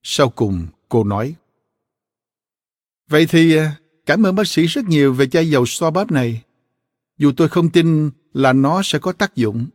Sau 0.03 0.29
cùng, 0.29 0.67
cô 0.89 1.03
nói. 1.03 1.35
Vậy 3.09 3.25
thì 3.29 3.55
à, 3.55 3.75
cảm 4.05 4.23
ơn 4.23 4.35
bác 4.35 4.47
sĩ 4.47 4.65
rất 4.65 4.85
nhiều 4.85 5.13
về 5.13 5.27
chai 5.27 5.49
dầu 5.49 5.65
xoa 5.65 5.91
bóp 5.91 6.11
này. 6.11 6.43
Dù 7.17 7.31
tôi 7.37 7.49
không 7.49 7.69
tin 7.69 8.09
là 8.33 8.53
nó 8.53 8.81
sẽ 8.83 8.99
có 8.99 9.11
tác 9.11 9.35
dụng. 9.35 9.65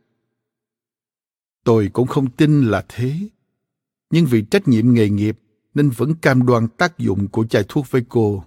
Tôi 1.63 1.89
cũng 1.93 2.07
không 2.07 2.29
tin 2.29 2.61
là 2.61 2.85
thế. 2.87 3.15
Nhưng 4.09 4.25
vì 4.25 4.41
trách 4.41 4.67
nhiệm 4.67 4.93
nghề 4.93 5.09
nghiệp 5.09 5.39
nên 5.73 5.89
vẫn 5.89 6.15
cam 6.15 6.45
đoan 6.45 6.67
tác 6.67 6.97
dụng 6.97 7.27
của 7.27 7.45
chai 7.45 7.63
thuốc 7.67 7.91
với 7.91 8.05
cô. 8.09 8.43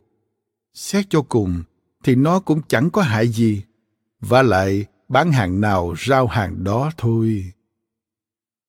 Xét 0.74 1.06
cho 1.10 1.22
cùng 1.22 1.62
thì 2.02 2.14
nó 2.14 2.40
cũng 2.40 2.60
chẳng 2.68 2.90
có 2.90 3.02
hại 3.02 3.28
gì. 3.28 3.62
Và 4.20 4.42
lại 4.42 4.86
bán 5.14 5.32
hàng 5.32 5.60
nào 5.60 5.94
rao 5.98 6.26
hàng 6.26 6.64
đó 6.64 6.90
thôi. 6.96 7.52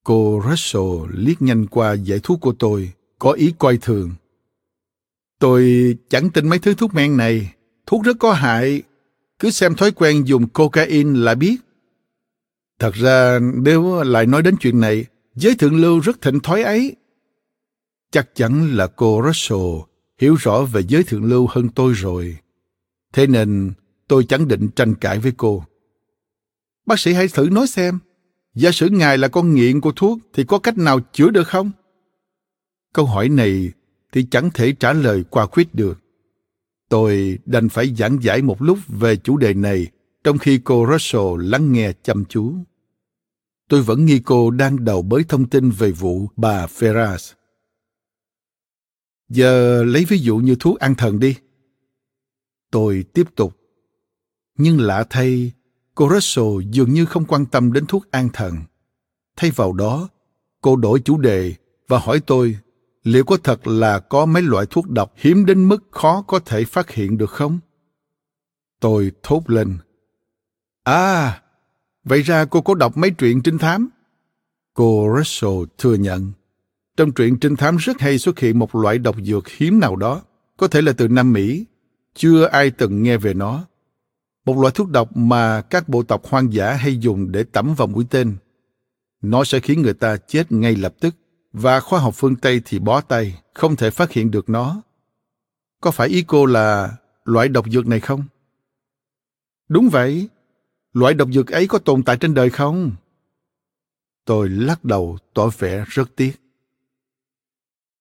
Cô 0.03 0.41
Russell 0.49 0.85
liếc 1.13 1.41
nhanh 1.41 1.67
qua 1.67 1.93
giải 1.93 2.19
thuốc 2.23 2.41
của 2.41 2.53
tôi, 2.59 2.91
có 3.19 3.31
ý 3.31 3.53
coi 3.59 3.77
thường. 3.77 4.11
Tôi 5.39 5.95
chẳng 6.09 6.29
tin 6.29 6.49
mấy 6.49 6.59
thứ 6.59 6.73
thuốc 6.73 6.93
men 6.93 7.17
này, 7.17 7.53
thuốc 7.85 8.03
rất 8.03 8.17
có 8.19 8.33
hại. 8.33 8.81
Cứ 9.39 9.49
xem 9.49 9.75
thói 9.75 9.91
quen 9.91 10.27
dùng 10.27 10.47
cocaine 10.47 11.19
là 11.19 11.35
biết. 11.35 11.57
Thật 12.79 12.93
ra 12.93 13.39
nếu 13.39 14.03
lại 14.03 14.25
nói 14.25 14.41
đến 14.41 14.55
chuyện 14.59 14.79
này, 14.79 15.05
giới 15.35 15.55
thượng 15.55 15.75
lưu 15.75 15.99
rất 15.99 16.21
thịnh 16.21 16.39
thói 16.39 16.63
ấy. 16.63 16.95
Chắc 18.11 18.35
chắn 18.35 18.75
là 18.75 18.87
cô 18.87 19.21
Russell 19.25 19.73
hiểu 20.19 20.35
rõ 20.35 20.61
về 20.61 20.81
giới 20.87 21.03
thượng 21.03 21.23
lưu 21.23 21.47
hơn 21.49 21.69
tôi 21.69 21.93
rồi. 21.93 22.37
Thế 23.13 23.27
nên 23.27 23.71
tôi 24.07 24.23
chẳng 24.23 24.47
định 24.47 24.69
tranh 24.75 24.95
cãi 24.95 25.19
với 25.19 25.33
cô. 25.37 25.63
Bác 26.85 26.99
sĩ 26.99 27.13
hãy 27.13 27.27
thử 27.27 27.49
nói 27.51 27.67
xem, 27.67 27.99
giả 28.55 28.71
sử 28.71 28.89
ngài 28.89 29.17
là 29.17 29.27
con 29.27 29.53
nghiện 29.53 29.81
của 29.81 29.91
thuốc 29.95 30.19
thì 30.33 30.43
có 30.43 30.59
cách 30.59 30.77
nào 30.77 30.99
chữa 31.13 31.29
được 31.29 31.47
không? 31.47 31.71
Câu 32.93 33.05
hỏi 33.05 33.29
này 33.29 33.71
thì 34.11 34.25
chẳng 34.31 34.49
thể 34.53 34.73
trả 34.79 34.93
lời 34.93 35.23
qua 35.29 35.45
khuyết 35.45 35.75
được. 35.75 35.99
Tôi 36.89 37.39
đành 37.45 37.69
phải 37.69 37.95
giảng 37.95 38.17
giải 38.21 38.41
một 38.41 38.61
lúc 38.61 38.79
về 38.87 39.15
chủ 39.15 39.37
đề 39.37 39.53
này 39.53 39.87
trong 40.23 40.37
khi 40.37 40.59
cô 40.63 40.87
Russell 40.91 41.49
lắng 41.49 41.71
nghe 41.71 41.93
chăm 42.03 42.25
chú. 42.25 42.55
Tôi 43.69 43.81
vẫn 43.81 44.05
nghi 44.05 44.21
cô 44.25 44.51
đang 44.51 44.85
đầu 44.85 45.01
bới 45.01 45.23
thông 45.23 45.49
tin 45.49 45.69
về 45.69 45.91
vụ 45.91 46.27
bà 46.35 46.65
Ferraz. 46.65 47.33
Giờ 49.29 49.83
lấy 49.83 50.05
ví 50.05 50.17
dụ 50.17 50.37
như 50.37 50.55
thuốc 50.59 50.79
an 50.79 50.95
thần 50.95 51.19
đi. 51.19 51.35
Tôi 52.71 53.05
tiếp 53.13 53.35
tục. 53.35 53.57
Nhưng 54.57 54.79
lạ 54.79 55.05
thay, 55.09 55.51
cô 55.95 56.09
Russell 56.09 56.47
dường 56.71 56.93
như 56.93 57.05
không 57.05 57.25
quan 57.25 57.45
tâm 57.45 57.73
đến 57.73 57.85
thuốc 57.85 58.11
an 58.11 58.29
thần. 58.33 58.55
Thay 59.35 59.51
vào 59.51 59.73
đó, 59.73 60.09
cô 60.61 60.75
đổi 60.75 60.99
chủ 60.99 61.17
đề 61.17 61.53
và 61.87 61.99
hỏi 61.99 62.21
tôi 62.25 62.57
liệu 63.03 63.25
có 63.25 63.37
thật 63.43 63.67
là 63.67 63.99
có 63.99 64.25
mấy 64.25 64.43
loại 64.43 64.65
thuốc 64.69 64.89
độc 64.89 65.13
hiếm 65.15 65.45
đến 65.45 65.69
mức 65.69 65.83
khó 65.91 66.21
có 66.21 66.39
thể 66.39 66.65
phát 66.65 66.91
hiện 66.91 67.17
được 67.17 67.29
không? 67.29 67.59
Tôi 68.79 69.11
thốt 69.23 69.49
lên. 69.49 69.77
À, 70.83 71.41
vậy 72.03 72.21
ra 72.21 72.45
cô 72.45 72.61
có 72.61 72.73
đọc 72.73 72.97
mấy 72.97 73.11
truyện 73.11 73.41
trinh 73.43 73.57
thám? 73.57 73.89
Cô 74.73 75.15
Russell 75.17 75.63
thừa 75.77 75.93
nhận. 75.93 76.31
Trong 76.97 77.11
truyện 77.11 77.39
trinh 77.39 77.55
thám 77.55 77.77
rất 77.77 77.99
hay 77.99 78.17
xuất 78.17 78.39
hiện 78.39 78.59
một 78.59 78.75
loại 78.75 78.97
độc 78.97 79.15
dược 79.23 79.47
hiếm 79.47 79.79
nào 79.79 79.95
đó, 79.95 80.21
có 80.57 80.67
thể 80.67 80.81
là 80.81 80.93
từ 80.97 81.07
Nam 81.07 81.33
Mỹ. 81.33 81.65
Chưa 82.15 82.45
ai 82.45 82.71
từng 82.71 83.03
nghe 83.03 83.17
về 83.17 83.33
nó 83.33 83.65
một 84.45 84.57
loại 84.57 84.73
thuốc 84.75 84.89
độc 84.89 85.17
mà 85.17 85.61
các 85.61 85.89
bộ 85.89 86.03
tộc 86.03 86.25
hoang 86.25 86.53
dã 86.53 86.73
hay 86.73 86.97
dùng 86.97 87.31
để 87.31 87.43
tẩm 87.43 87.75
vào 87.75 87.87
mũi 87.87 88.05
tên. 88.09 88.37
Nó 89.21 89.43
sẽ 89.43 89.59
khiến 89.59 89.81
người 89.81 89.93
ta 89.93 90.17
chết 90.17 90.51
ngay 90.51 90.75
lập 90.75 90.93
tức, 90.99 91.15
và 91.53 91.79
khoa 91.79 91.99
học 91.99 92.13
phương 92.17 92.35
Tây 92.35 92.61
thì 92.65 92.79
bó 92.79 93.01
tay, 93.01 93.41
không 93.53 93.75
thể 93.75 93.89
phát 93.89 94.11
hiện 94.11 94.31
được 94.31 94.49
nó. 94.49 94.81
Có 95.81 95.91
phải 95.91 96.07
ý 96.07 96.23
cô 96.27 96.45
là 96.45 96.97
loại 97.25 97.47
độc 97.47 97.65
dược 97.71 97.87
này 97.87 97.99
không? 97.99 98.23
Đúng 99.69 99.89
vậy. 99.89 100.29
Loại 100.93 101.13
độc 101.13 101.29
dược 101.31 101.47
ấy 101.47 101.67
có 101.67 101.79
tồn 101.79 102.03
tại 102.03 102.17
trên 102.17 102.33
đời 102.33 102.49
không? 102.49 102.91
Tôi 104.25 104.49
lắc 104.49 104.85
đầu 104.85 105.17
tỏ 105.33 105.49
vẻ 105.57 105.85
rất 105.87 106.15
tiếc. 106.15 106.31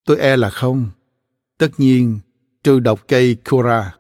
Tôi 0.05 0.19
e 0.19 0.37
là 0.37 0.51
không. 0.51 0.91
Tất 1.59 1.69
nhiên, 1.79 2.21
trừ 2.63 2.81
độc 2.81 3.09
cây 3.09 3.37
Kura. 3.51 3.97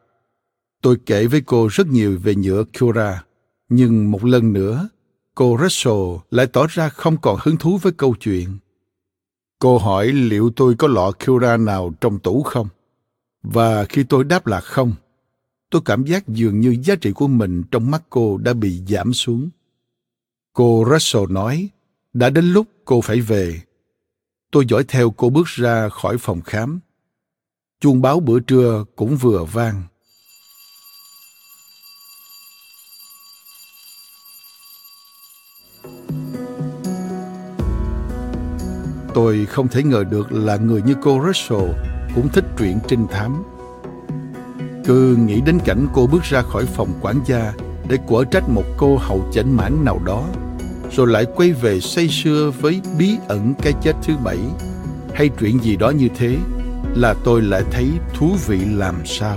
Tôi 0.84 0.96
kể 1.06 1.26
với 1.26 1.40
cô 1.40 1.68
rất 1.70 1.86
nhiều 1.86 2.18
về 2.22 2.34
nhựa 2.34 2.64
Kura, 2.78 3.24
nhưng 3.68 4.10
một 4.10 4.24
lần 4.24 4.52
nữa, 4.52 4.88
cô 5.34 5.58
Russell 5.62 6.16
lại 6.30 6.46
tỏ 6.46 6.66
ra 6.70 6.88
không 6.88 7.16
còn 7.22 7.38
hứng 7.42 7.56
thú 7.56 7.78
với 7.82 7.92
câu 7.92 8.14
chuyện. 8.20 8.58
Cô 9.58 9.78
hỏi 9.78 10.06
liệu 10.06 10.50
tôi 10.56 10.74
có 10.74 10.88
lọ 10.88 11.12
Kura 11.26 11.56
nào 11.56 11.92
trong 12.00 12.18
tủ 12.18 12.42
không? 12.42 12.68
Và 13.42 13.84
khi 13.84 14.04
tôi 14.04 14.24
đáp 14.24 14.46
là 14.46 14.60
không, 14.60 14.94
tôi 15.70 15.82
cảm 15.84 16.04
giác 16.04 16.28
dường 16.28 16.60
như 16.60 16.76
giá 16.84 16.94
trị 16.96 17.12
của 17.12 17.28
mình 17.28 17.62
trong 17.70 17.90
mắt 17.90 18.02
cô 18.10 18.38
đã 18.38 18.52
bị 18.52 18.82
giảm 18.88 19.12
xuống. 19.12 19.48
Cô 20.52 20.86
Russell 20.90 21.32
nói, 21.32 21.68
đã 22.12 22.30
đến 22.30 22.44
lúc 22.44 22.66
cô 22.84 23.00
phải 23.00 23.20
về. 23.20 23.60
Tôi 24.50 24.64
dõi 24.68 24.84
theo 24.88 25.10
cô 25.10 25.30
bước 25.30 25.46
ra 25.46 25.88
khỏi 25.88 26.18
phòng 26.18 26.40
khám. 26.40 26.80
Chuông 27.80 28.02
báo 28.02 28.20
bữa 28.20 28.40
trưa 28.40 28.84
cũng 28.96 29.16
vừa 29.16 29.44
vang. 29.44 29.82
Tôi 39.14 39.46
không 39.46 39.68
thể 39.68 39.82
ngờ 39.82 40.04
được 40.10 40.32
là 40.32 40.56
người 40.56 40.82
như 40.82 40.94
cô 41.02 41.20
Russell 41.26 41.72
cũng 42.14 42.28
thích 42.28 42.44
truyện 42.58 42.78
trinh 42.88 43.06
thám. 43.10 43.44
Cứ 44.84 45.16
nghĩ 45.26 45.40
đến 45.40 45.58
cảnh 45.64 45.86
cô 45.92 46.06
bước 46.06 46.22
ra 46.22 46.42
khỏi 46.42 46.64
phòng 46.64 46.92
quản 47.00 47.20
gia 47.26 47.52
để 47.88 47.98
quở 48.06 48.24
trách 48.24 48.48
một 48.48 48.64
cô 48.76 48.96
hậu 48.96 49.30
chảnh 49.32 49.56
mãn 49.56 49.84
nào 49.84 50.00
đó, 50.04 50.24
rồi 50.92 51.06
lại 51.06 51.26
quay 51.34 51.52
về 51.52 51.80
say 51.80 52.08
sưa 52.08 52.52
với 52.60 52.80
bí 52.98 53.16
ẩn 53.28 53.54
cái 53.62 53.72
chết 53.82 53.92
thứ 54.02 54.14
bảy, 54.24 54.38
hay 55.14 55.30
chuyện 55.40 55.58
gì 55.62 55.76
đó 55.76 55.90
như 55.90 56.08
thế, 56.16 56.36
là 56.94 57.14
tôi 57.24 57.42
lại 57.42 57.62
thấy 57.70 57.90
thú 58.14 58.30
vị 58.46 58.60
làm 58.64 58.94
sao. 59.04 59.36